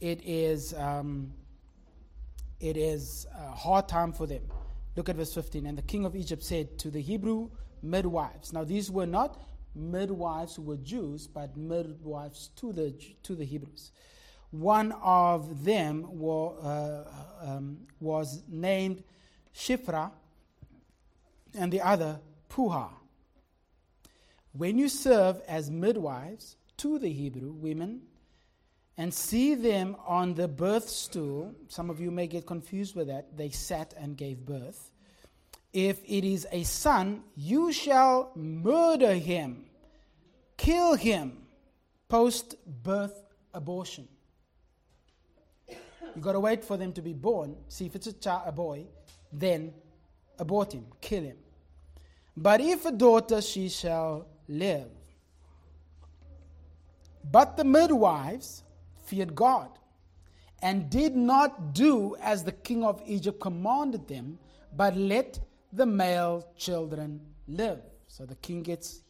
[0.00, 1.32] it is um,
[2.60, 4.44] it is a hard time for them.
[4.94, 5.66] Look at verse 15.
[5.66, 7.50] And the king of Egypt said to the Hebrew
[7.82, 8.52] midwives.
[8.52, 9.42] Now, these were not
[9.74, 13.90] midwives who were Jews, but midwives to the, to the Hebrews.
[14.52, 17.04] One of them uh,
[17.40, 19.02] um, was named
[19.54, 20.12] Shiphrah,
[21.54, 22.90] and the other Puah.
[24.52, 28.02] When you serve as midwives to the Hebrew women
[28.98, 33.36] and see them on the birth stool, some of you may get confused with that,
[33.36, 34.90] they sat and gave birth.
[35.72, 39.64] If it is a son, you shall murder him,
[40.58, 41.46] kill him,
[42.10, 43.24] post birth
[43.54, 44.08] abortion.
[46.14, 48.52] You've got to wait for them to be born, see if it's a, child, a
[48.52, 48.86] boy,
[49.32, 49.72] then
[50.38, 51.36] abort him, kill him.
[52.36, 54.88] But if a daughter, she shall live.
[57.30, 58.62] But the midwives
[59.04, 59.70] feared God
[60.62, 64.38] and did not do as the king of Egypt commanded them,
[64.76, 65.38] but let
[65.72, 67.80] the male children live.
[68.06, 69.02] So the king gets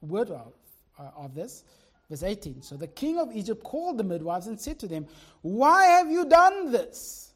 [0.00, 0.52] word of,
[0.98, 1.64] uh, of this.
[2.10, 2.62] Verse 18.
[2.62, 5.06] So the king of Egypt called the midwives and said to them,
[5.42, 7.32] Why have you done this?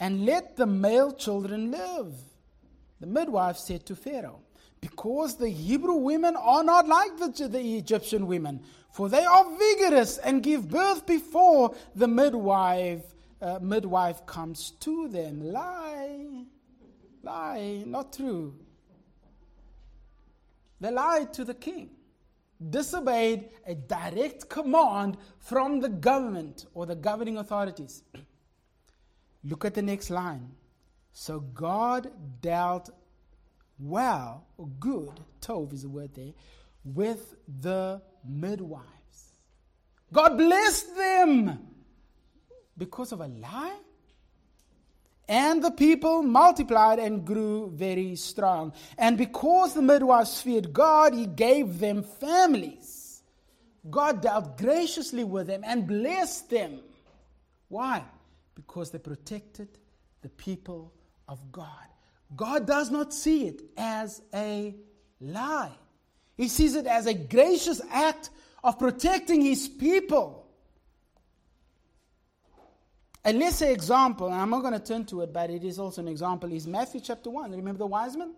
[0.00, 2.12] And let the male children live.
[3.00, 4.40] The midwife said to Pharaoh,
[4.80, 8.60] Because the Hebrew women are not like the, the Egyptian women,
[8.90, 13.04] for they are vigorous and give birth before the midwife,
[13.40, 15.52] uh, midwife comes to them.
[15.52, 16.44] Lie.
[17.22, 18.54] Lie, not true.
[20.80, 21.90] They lied to the king
[22.70, 28.02] disobeyed a direct command from the government or the governing authorities.
[29.44, 30.50] Look at the next line.
[31.12, 32.90] So God dealt
[33.78, 36.32] well, or good, tov is the word there,
[36.84, 38.84] with the midwives.
[40.12, 41.58] God blessed them
[42.76, 43.78] because of a lie.
[45.28, 48.72] And the people multiplied and grew very strong.
[48.96, 53.22] And because the midwives feared God, he gave them families.
[53.90, 56.80] God dealt graciously with them and blessed them.
[57.68, 58.02] Why?
[58.54, 59.68] Because they protected
[60.22, 60.92] the people
[61.28, 61.66] of God.
[62.34, 64.74] God does not see it as a
[65.20, 65.72] lie,
[66.36, 68.30] He sees it as a gracious act
[68.62, 70.47] of protecting His people.
[73.24, 76.00] A lesser example, and I'm not going to turn to it, but it is also
[76.00, 77.50] an example, is Matthew chapter 1.
[77.52, 78.34] Remember the wise men?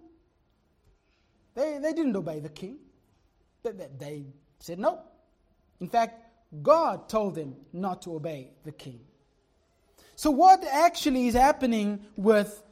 [1.55, 2.79] They, they didn't obey the king.
[3.63, 4.25] They, they, they
[4.59, 5.01] said no.
[5.81, 6.25] In fact,
[6.63, 9.01] God told them not to obey the king.
[10.17, 12.63] So, what actually is happening with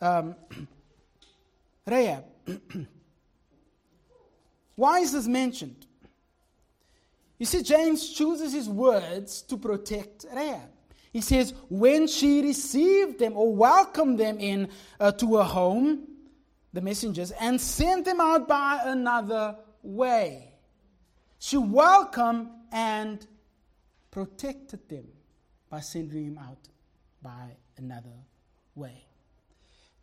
[0.00, 0.34] um,
[1.86, 2.24] Rahab?
[4.74, 5.86] Why is this mentioned?
[7.38, 10.70] You see, James chooses his words to protect Rahab.
[11.12, 14.68] He says, when she received them or welcomed them in
[15.00, 16.06] uh, to her home,
[16.72, 20.52] the messengers, and sent them out by another way.
[21.38, 23.26] She welcomed and
[24.10, 25.06] protected them
[25.70, 26.68] by sending them out
[27.22, 28.08] by another
[28.74, 29.04] way.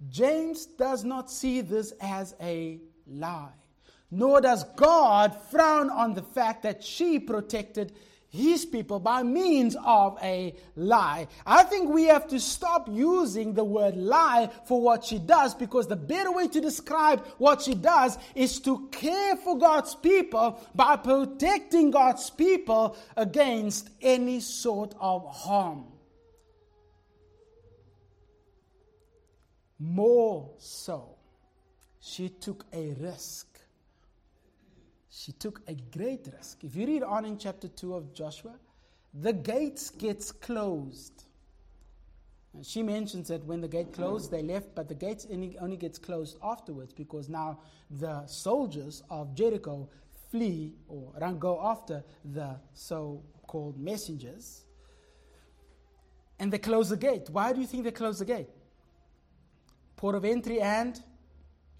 [0.09, 3.53] James does not see this as a lie,
[4.11, 7.93] nor does God frown on the fact that she protected
[8.35, 11.27] his people by means of a lie.
[11.45, 15.87] I think we have to stop using the word lie for what she does because
[15.87, 20.97] the better way to describe what she does is to care for God's people by
[20.97, 25.85] protecting God's people against any sort of harm.
[29.79, 31.17] More so,
[31.99, 33.54] she took a risk
[35.17, 36.63] she took a great risk.
[36.63, 38.55] If you read on in chapter 2 of Joshua,
[39.13, 41.23] the gates gets closed.
[42.53, 45.97] And she mentions that when the gate closed, they left, but the gates only, gets
[45.97, 47.59] closed afterwards because now
[47.89, 49.87] the soldiers of Jericho
[50.31, 54.65] flee or run go after the so-called messengers.
[56.39, 57.29] And they close the gate.
[57.29, 58.49] Why do you think they close the gate?
[59.95, 61.01] Port of entry and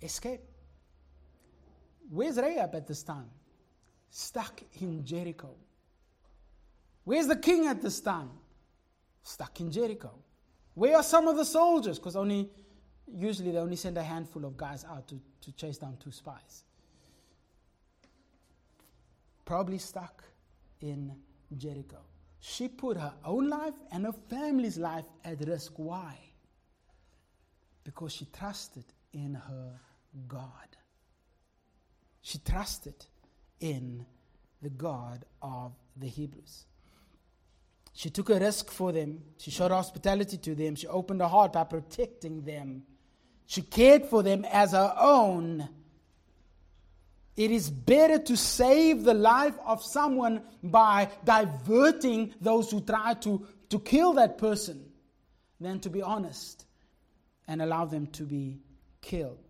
[0.01, 0.39] escape.
[2.09, 3.29] Where's Rahab at this time?
[4.09, 5.55] Stuck in Jericho.
[7.03, 8.29] Where's the king at this time?
[9.23, 10.11] Stuck in Jericho.
[10.73, 11.99] Where are some of the soldiers?
[11.99, 12.49] Because only
[13.07, 16.63] usually they only send a handful of guys out to, to chase down two spies.
[19.45, 20.23] Probably stuck
[20.81, 21.15] in
[21.55, 21.99] Jericho.
[22.39, 25.73] She put her own life and her family's life at risk.
[25.77, 26.17] Why?
[27.83, 29.79] Because she trusted in her
[30.27, 30.74] God.
[32.25, 32.95] She trusted
[33.59, 34.03] in
[34.59, 36.65] the God of the Hebrews.
[37.93, 39.21] She took a risk for them.
[39.37, 40.73] She showed hospitality to them.
[40.73, 42.81] She opened her heart by protecting them.
[43.45, 45.69] She cared for them as her own.
[47.37, 53.45] It is better to save the life of someone by diverting those who try to,
[53.69, 54.83] to kill that person
[55.61, 56.65] than to be honest
[57.47, 58.57] and allow them to be
[58.99, 59.44] killed.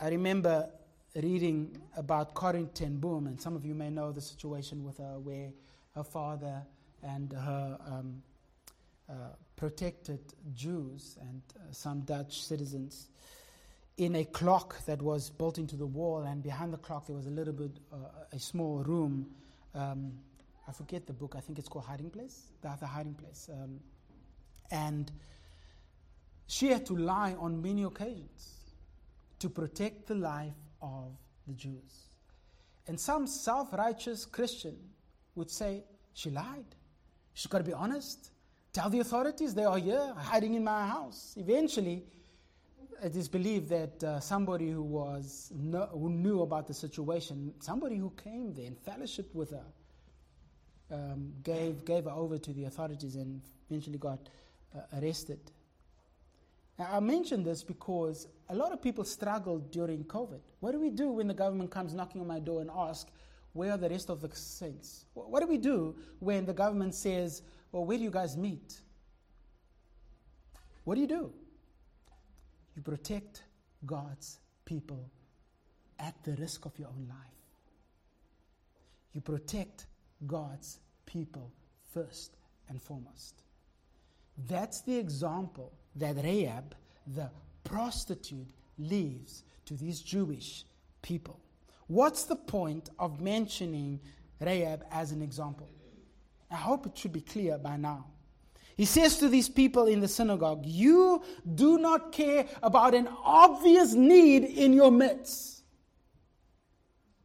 [0.00, 0.70] I remember
[1.16, 5.18] reading about Corrie ten Boom, and some of you may know the situation with her,
[5.18, 5.50] where
[5.96, 6.62] her father
[7.02, 8.22] and her um,
[9.10, 9.14] uh,
[9.56, 10.20] protected
[10.54, 13.08] Jews and uh, some Dutch citizens
[13.96, 17.26] in a clock that was built into the wall, and behind the clock there was
[17.26, 17.96] a little bit, uh,
[18.32, 19.26] a small room.
[19.74, 20.12] Um,
[20.68, 21.34] I forget the book.
[21.36, 22.52] I think it's called Hiding Place.
[22.62, 23.80] The, the Hiding Place, um,
[24.70, 25.10] and
[26.46, 28.57] she had to lie on many occasions
[29.38, 31.12] to protect the life of
[31.46, 32.08] the Jews.
[32.86, 34.76] And some self righteous Christian
[35.34, 35.84] would say,
[36.14, 36.64] She lied.
[37.34, 38.30] She's got to be honest.
[38.72, 41.34] Tell the authorities they are here, hiding in my house.
[41.36, 42.04] Eventually,
[43.02, 45.52] it is believed that uh, somebody who was
[45.92, 49.66] who knew about the situation, somebody who came there and fellowshiped with her,
[50.90, 54.28] um, gave gave her over to the authorities and eventually got
[54.74, 55.40] uh, arrested.
[56.78, 60.40] Now, I mention this because a lot of people struggled during COVID.
[60.60, 63.10] What do we do when the government comes knocking on my door and asks,
[63.52, 65.04] where are the rest of the saints?
[65.14, 67.42] What do we do when the government says,
[67.72, 68.80] well, where do you guys meet?
[70.84, 71.32] What do you do?
[72.76, 73.42] You protect
[73.84, 75.10] God's people
[75.98, 77.18] at the risk of your own life.
[79.12, 79.86] You protect
[80.26, 81.52] God's people
[81.92, 82.36] first
[82.68, 83.42] and foremost.
[84.46, 86.74] That's the example that Rahab,
[87.06, 87.30] the
[87.64, 88.48] prostitute,
[88.78, 90.64] leaves to these Jewish
[91.02, 91.38] people.
[91.86, 94.00] What's the point of mentioning
[94.40, 95.68] Rahab as an example?
[96.50, 98.06] I hope it should be clear by now.
[98.76, 101.22] He says to these people in the synagogue, You
[101.54, 105.64] do not care about an obvious need in your midst.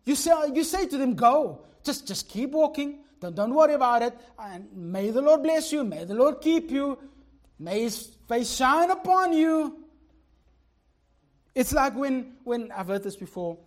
[0.03, 2.99] You say, you say to them, Go, just, just keep walking.
[3.19, 4.17] Don't, don't worry about it.
[4.39, 5.83] And may the Lord bless you.
[5.83, 6.97] May the Lord keep you.
[7.59, 9.82] May his face shine upon you.
[11.55, 13.57] It's like when, when I've heard this before,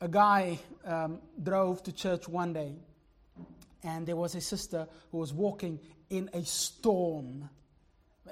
[0.00, 2.74] a guy um, drove to church one day,
[3.82, 5.78] and there was a sister who was walking
[6.10, 7.48] in a storm,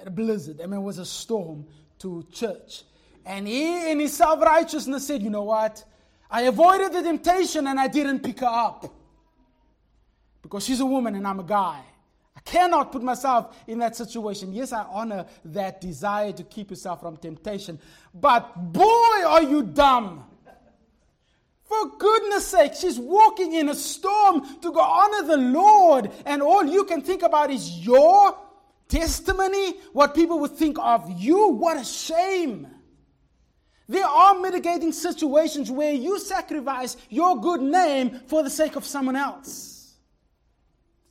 [0.05, 0.61] a blizzard.
[0.63, 1.67] I mean, it was a storm
[1.99, 2.83] to church.
[3.27, 5.85] And he, in his self righteousness, said, You know what?
[6.31, 8.93] I avoided the temptation and I didn't pick her up.
[10.43, 11.83] Because she's a woman and I'm a guy.
[12.47, 14.53] I cannot put myself in that situation.
[14.53, 17.79] Yes, I honor that desire to keep yourself from temptation.
[18.15, 20.25] But boy, are you dumb.
[21.65, 26.65] For goodness sake, she's walking in a storm to go honor the Lord, and all
[26.65, 28.37] you can think about is your
[28.89, 31.49] testimony, what people would think of you.
[31.49, 32.67] What a shame.
[33.89, 39.17] There are mitigating situations where you sacrifice your good name for the sake of someone
[39.17, 39.80] else.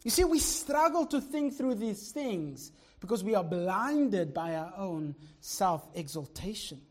[0.03, 4.73] You see, we struggle to think through these things because we are blinded by our
[4.77, 6.81] own self exaltation.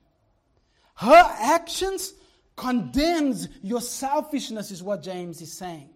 [0.94, 2.12] Her actions
[2.56, 5.90] condemns your selfishness, is what James is saying.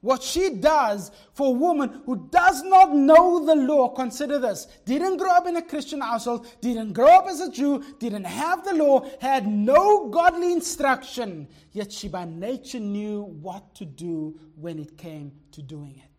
[0.00, 5.16] What she does for a woman who does not know the law, consider this, didn't
[5.16, 8.74] grow up in a Christian household, didn't grow up as a Jew, didn't have the
[8.74, 14.98] law, had no godly instruction, yet she by nature knew what to do when it
[14.98, 16.13] came to doing it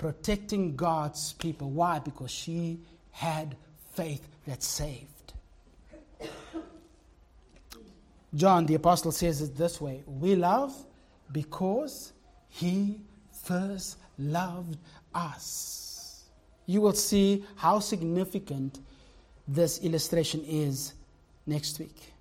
[0.00, 1.68] protecting God's people.
[1.68, 1.98] Why?
[1.98, 2.80] Because she
[3.10, 3.54] had
[3.92, 5.34] faith that saved.
[8.34, 10.74] John the Apostle says it this way We love
[11.30, 12.14] because
[12.48, 13.02] he
[13.44, 14.78] first loved
[15.14, 16.24] us.
[16.64, 18.80] You will see how significant
[19.46, 20.94] this illustration is
[21.46, 22.14] next week.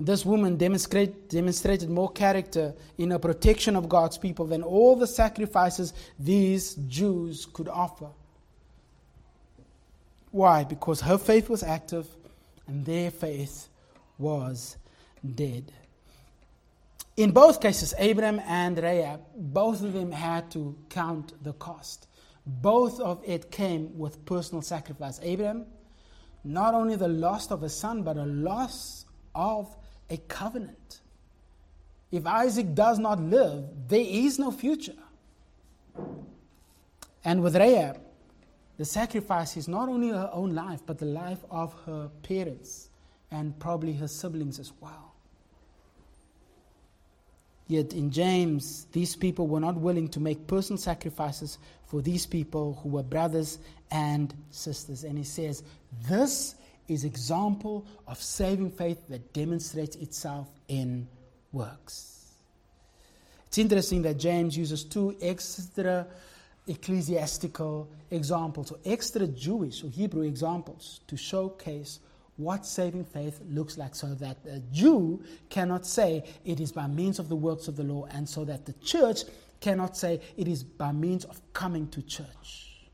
[0.00, 5.08] This woman demonstrate, demonstrated more character in her protection of God's people than all the
[5.08, 8.08] sacrifices these Jews could offer.
[10.30, 10.62] Why?
[10.64, 12.06] Because her faith was active
[12.68, 13.68] and their faith
[14.18, 14.76] was
[15.34, 15.72] dead.
[17.16, 22.06] In both cases, Abraham and Rahab, both of them had to count the cost.
[22.46, 25.18] Both of it came with personal sacrifice.
[25.24, 25.66] Abraham,
[26.44, 29.74] not only the loss of a son, but a loss of
[30.10, 31.00] a covenant.
[32.10, 34.96] If Isaac does not live, there is no future.
[37.24, 38.00] And with Rahab,
[38.78, 42.88] the sacrifice is not only her own life, but the life of her parents
[43.30, 45.08] and probably her siblings as well.
[47.66, 52.80] Yet in James, these people were not willing to make personal sacrifices for these people
[52.82, 53.58] who were brothers
[53.90, 55.04] and sisters.
[55.04, 55.62] And he says,
[56.08, 56.54] This
[56.88, 61.06] is example of saving faith that demonstrates itself in
[61.52, 62.32] works.
[63.46, 66.06] It's interesting that James uses two extra
[66.66, 72.00] ecclesiastical examples, or extra Jewish or Hebrew examples, to showcase
[72.36, 77.18] what saving faith looks like so that a Jew cannot say it is by means
[77.18, 79.22] of the works of the law, and so that the church
[79.60, 82.88] cannot say it is by means of coming to church.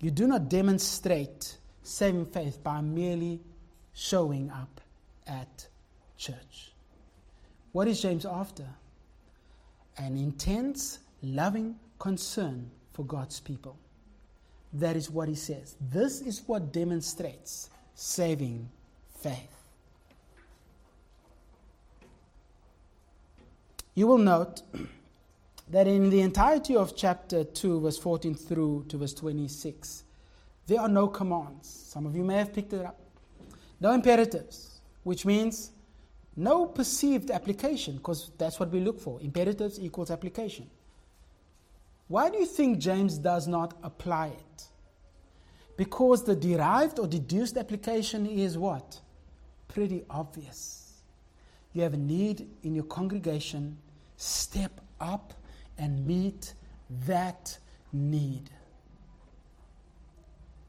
[0.00, 3.40] You do not demonstrate saving faith by merely
[3.92, 4.80] showing up
[5.26, 5.66] at
[6.16, 6.72] church.
[7.72, 8.66] What is James after?
[9.96, 13.78] An intense, loving concern for God's people.
[14.72, 15.76] That is what he says.
[15.80, 18.68] This is what demonstrates saving
[19.20, 19.60] faith.
[23.94, 24.62] You will note
[25.70, 30.04] that in the entirety of chapter 2, verse 14 through to verse 26,
[30.70, 31.68] there are no commands.
[31.68, 32.96] Some of you may have picked it up.
[33.80, 35.72] No imperatives, which means
[36.36, 39.20] no perceived application, because that's what we look for.
[39.20, 40.70] Imperatives equals application.
[42.06, 44.64] Why do you think James does not apply it?
[45.76, 49.00] Because the derived or deduced application is what?
[49.66, 50.92] Pretty obvious.
[51.72, 53.76] You have a need in your congregation,
[54.16, 55.34] step up
[55.78, 56.54] and meet
[57.06, 57.58] that
[57.92, 58.50] need.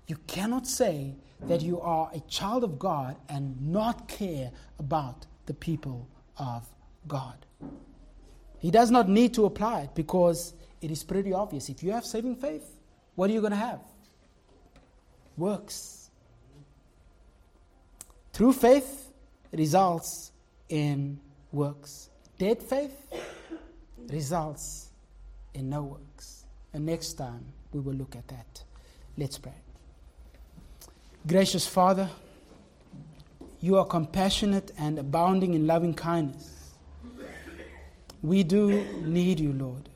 [0.07, 5.53] You cannot say that you are a child of God and not care about the
[5.53, 6.67] people of
[7.07, 7.45] God.
[8.59, 11.69] He does not need to apply it because it is pretty obvious.
[11.69, 12.75] If you have saving faith,
[13.15, 13.79] what are you going to have?
[15.37, 16.09] Works.
[18.33, 19.11] True faith
[19.51, 20.31] results
[20.69, 21.19] in
[21.51, 22.09] works.
[22.37, 22.95] Dead faith
[24.07, 24.89] results
[25.53, 26.45] in no works.
[26.73, 28.63] And next time we will look at that.
[29.17, 29.53] Let's pray.
[31.27, 32.09] Gracious Father,
[33.59, 36.71] you are compassionate and abounding in loving kindness.
[38.23, 39.87] We do need you, Lord.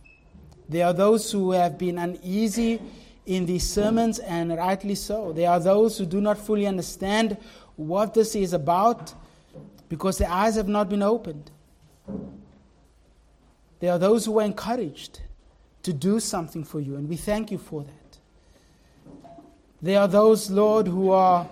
[0.69, 2.79] There are those who have been uneasy
[3.25, 5.33] in these sermons, and rightly so.
[5.33, 7.37] There are those who do not fully understand
[7.75, 9.11] what this is about
[9.89, 11.49] because their eyes have not been opened.
[13.79, 15.21] There are those who are encouraged
[15.81, 18.04] to do something for you, and we thank you for that.
[19.85, 21.47] There are those, Lord, who are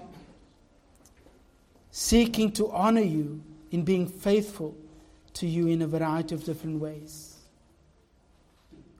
[1.91, 4.75] seeking to honor you in being faithful
[5.33, 7.35] to you in a variety of different ways.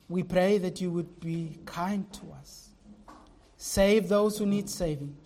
[0.08, 2.68] We pray that you would be kind to us.
[3.56, 5.16] Save those who need saving.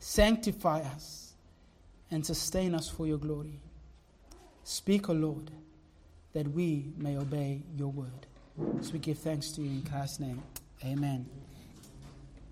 [0.00, 1.34] Sanctify us
[2.10, 3.60] and sustain us for your glory.
[4.64, 5.52] Speak, O Lord,
[6.32, 8.26] that we may obey your word.
[8.80, 10.42] So we give thanks to you in Christ's name.
[10.84, 11.47] Amen.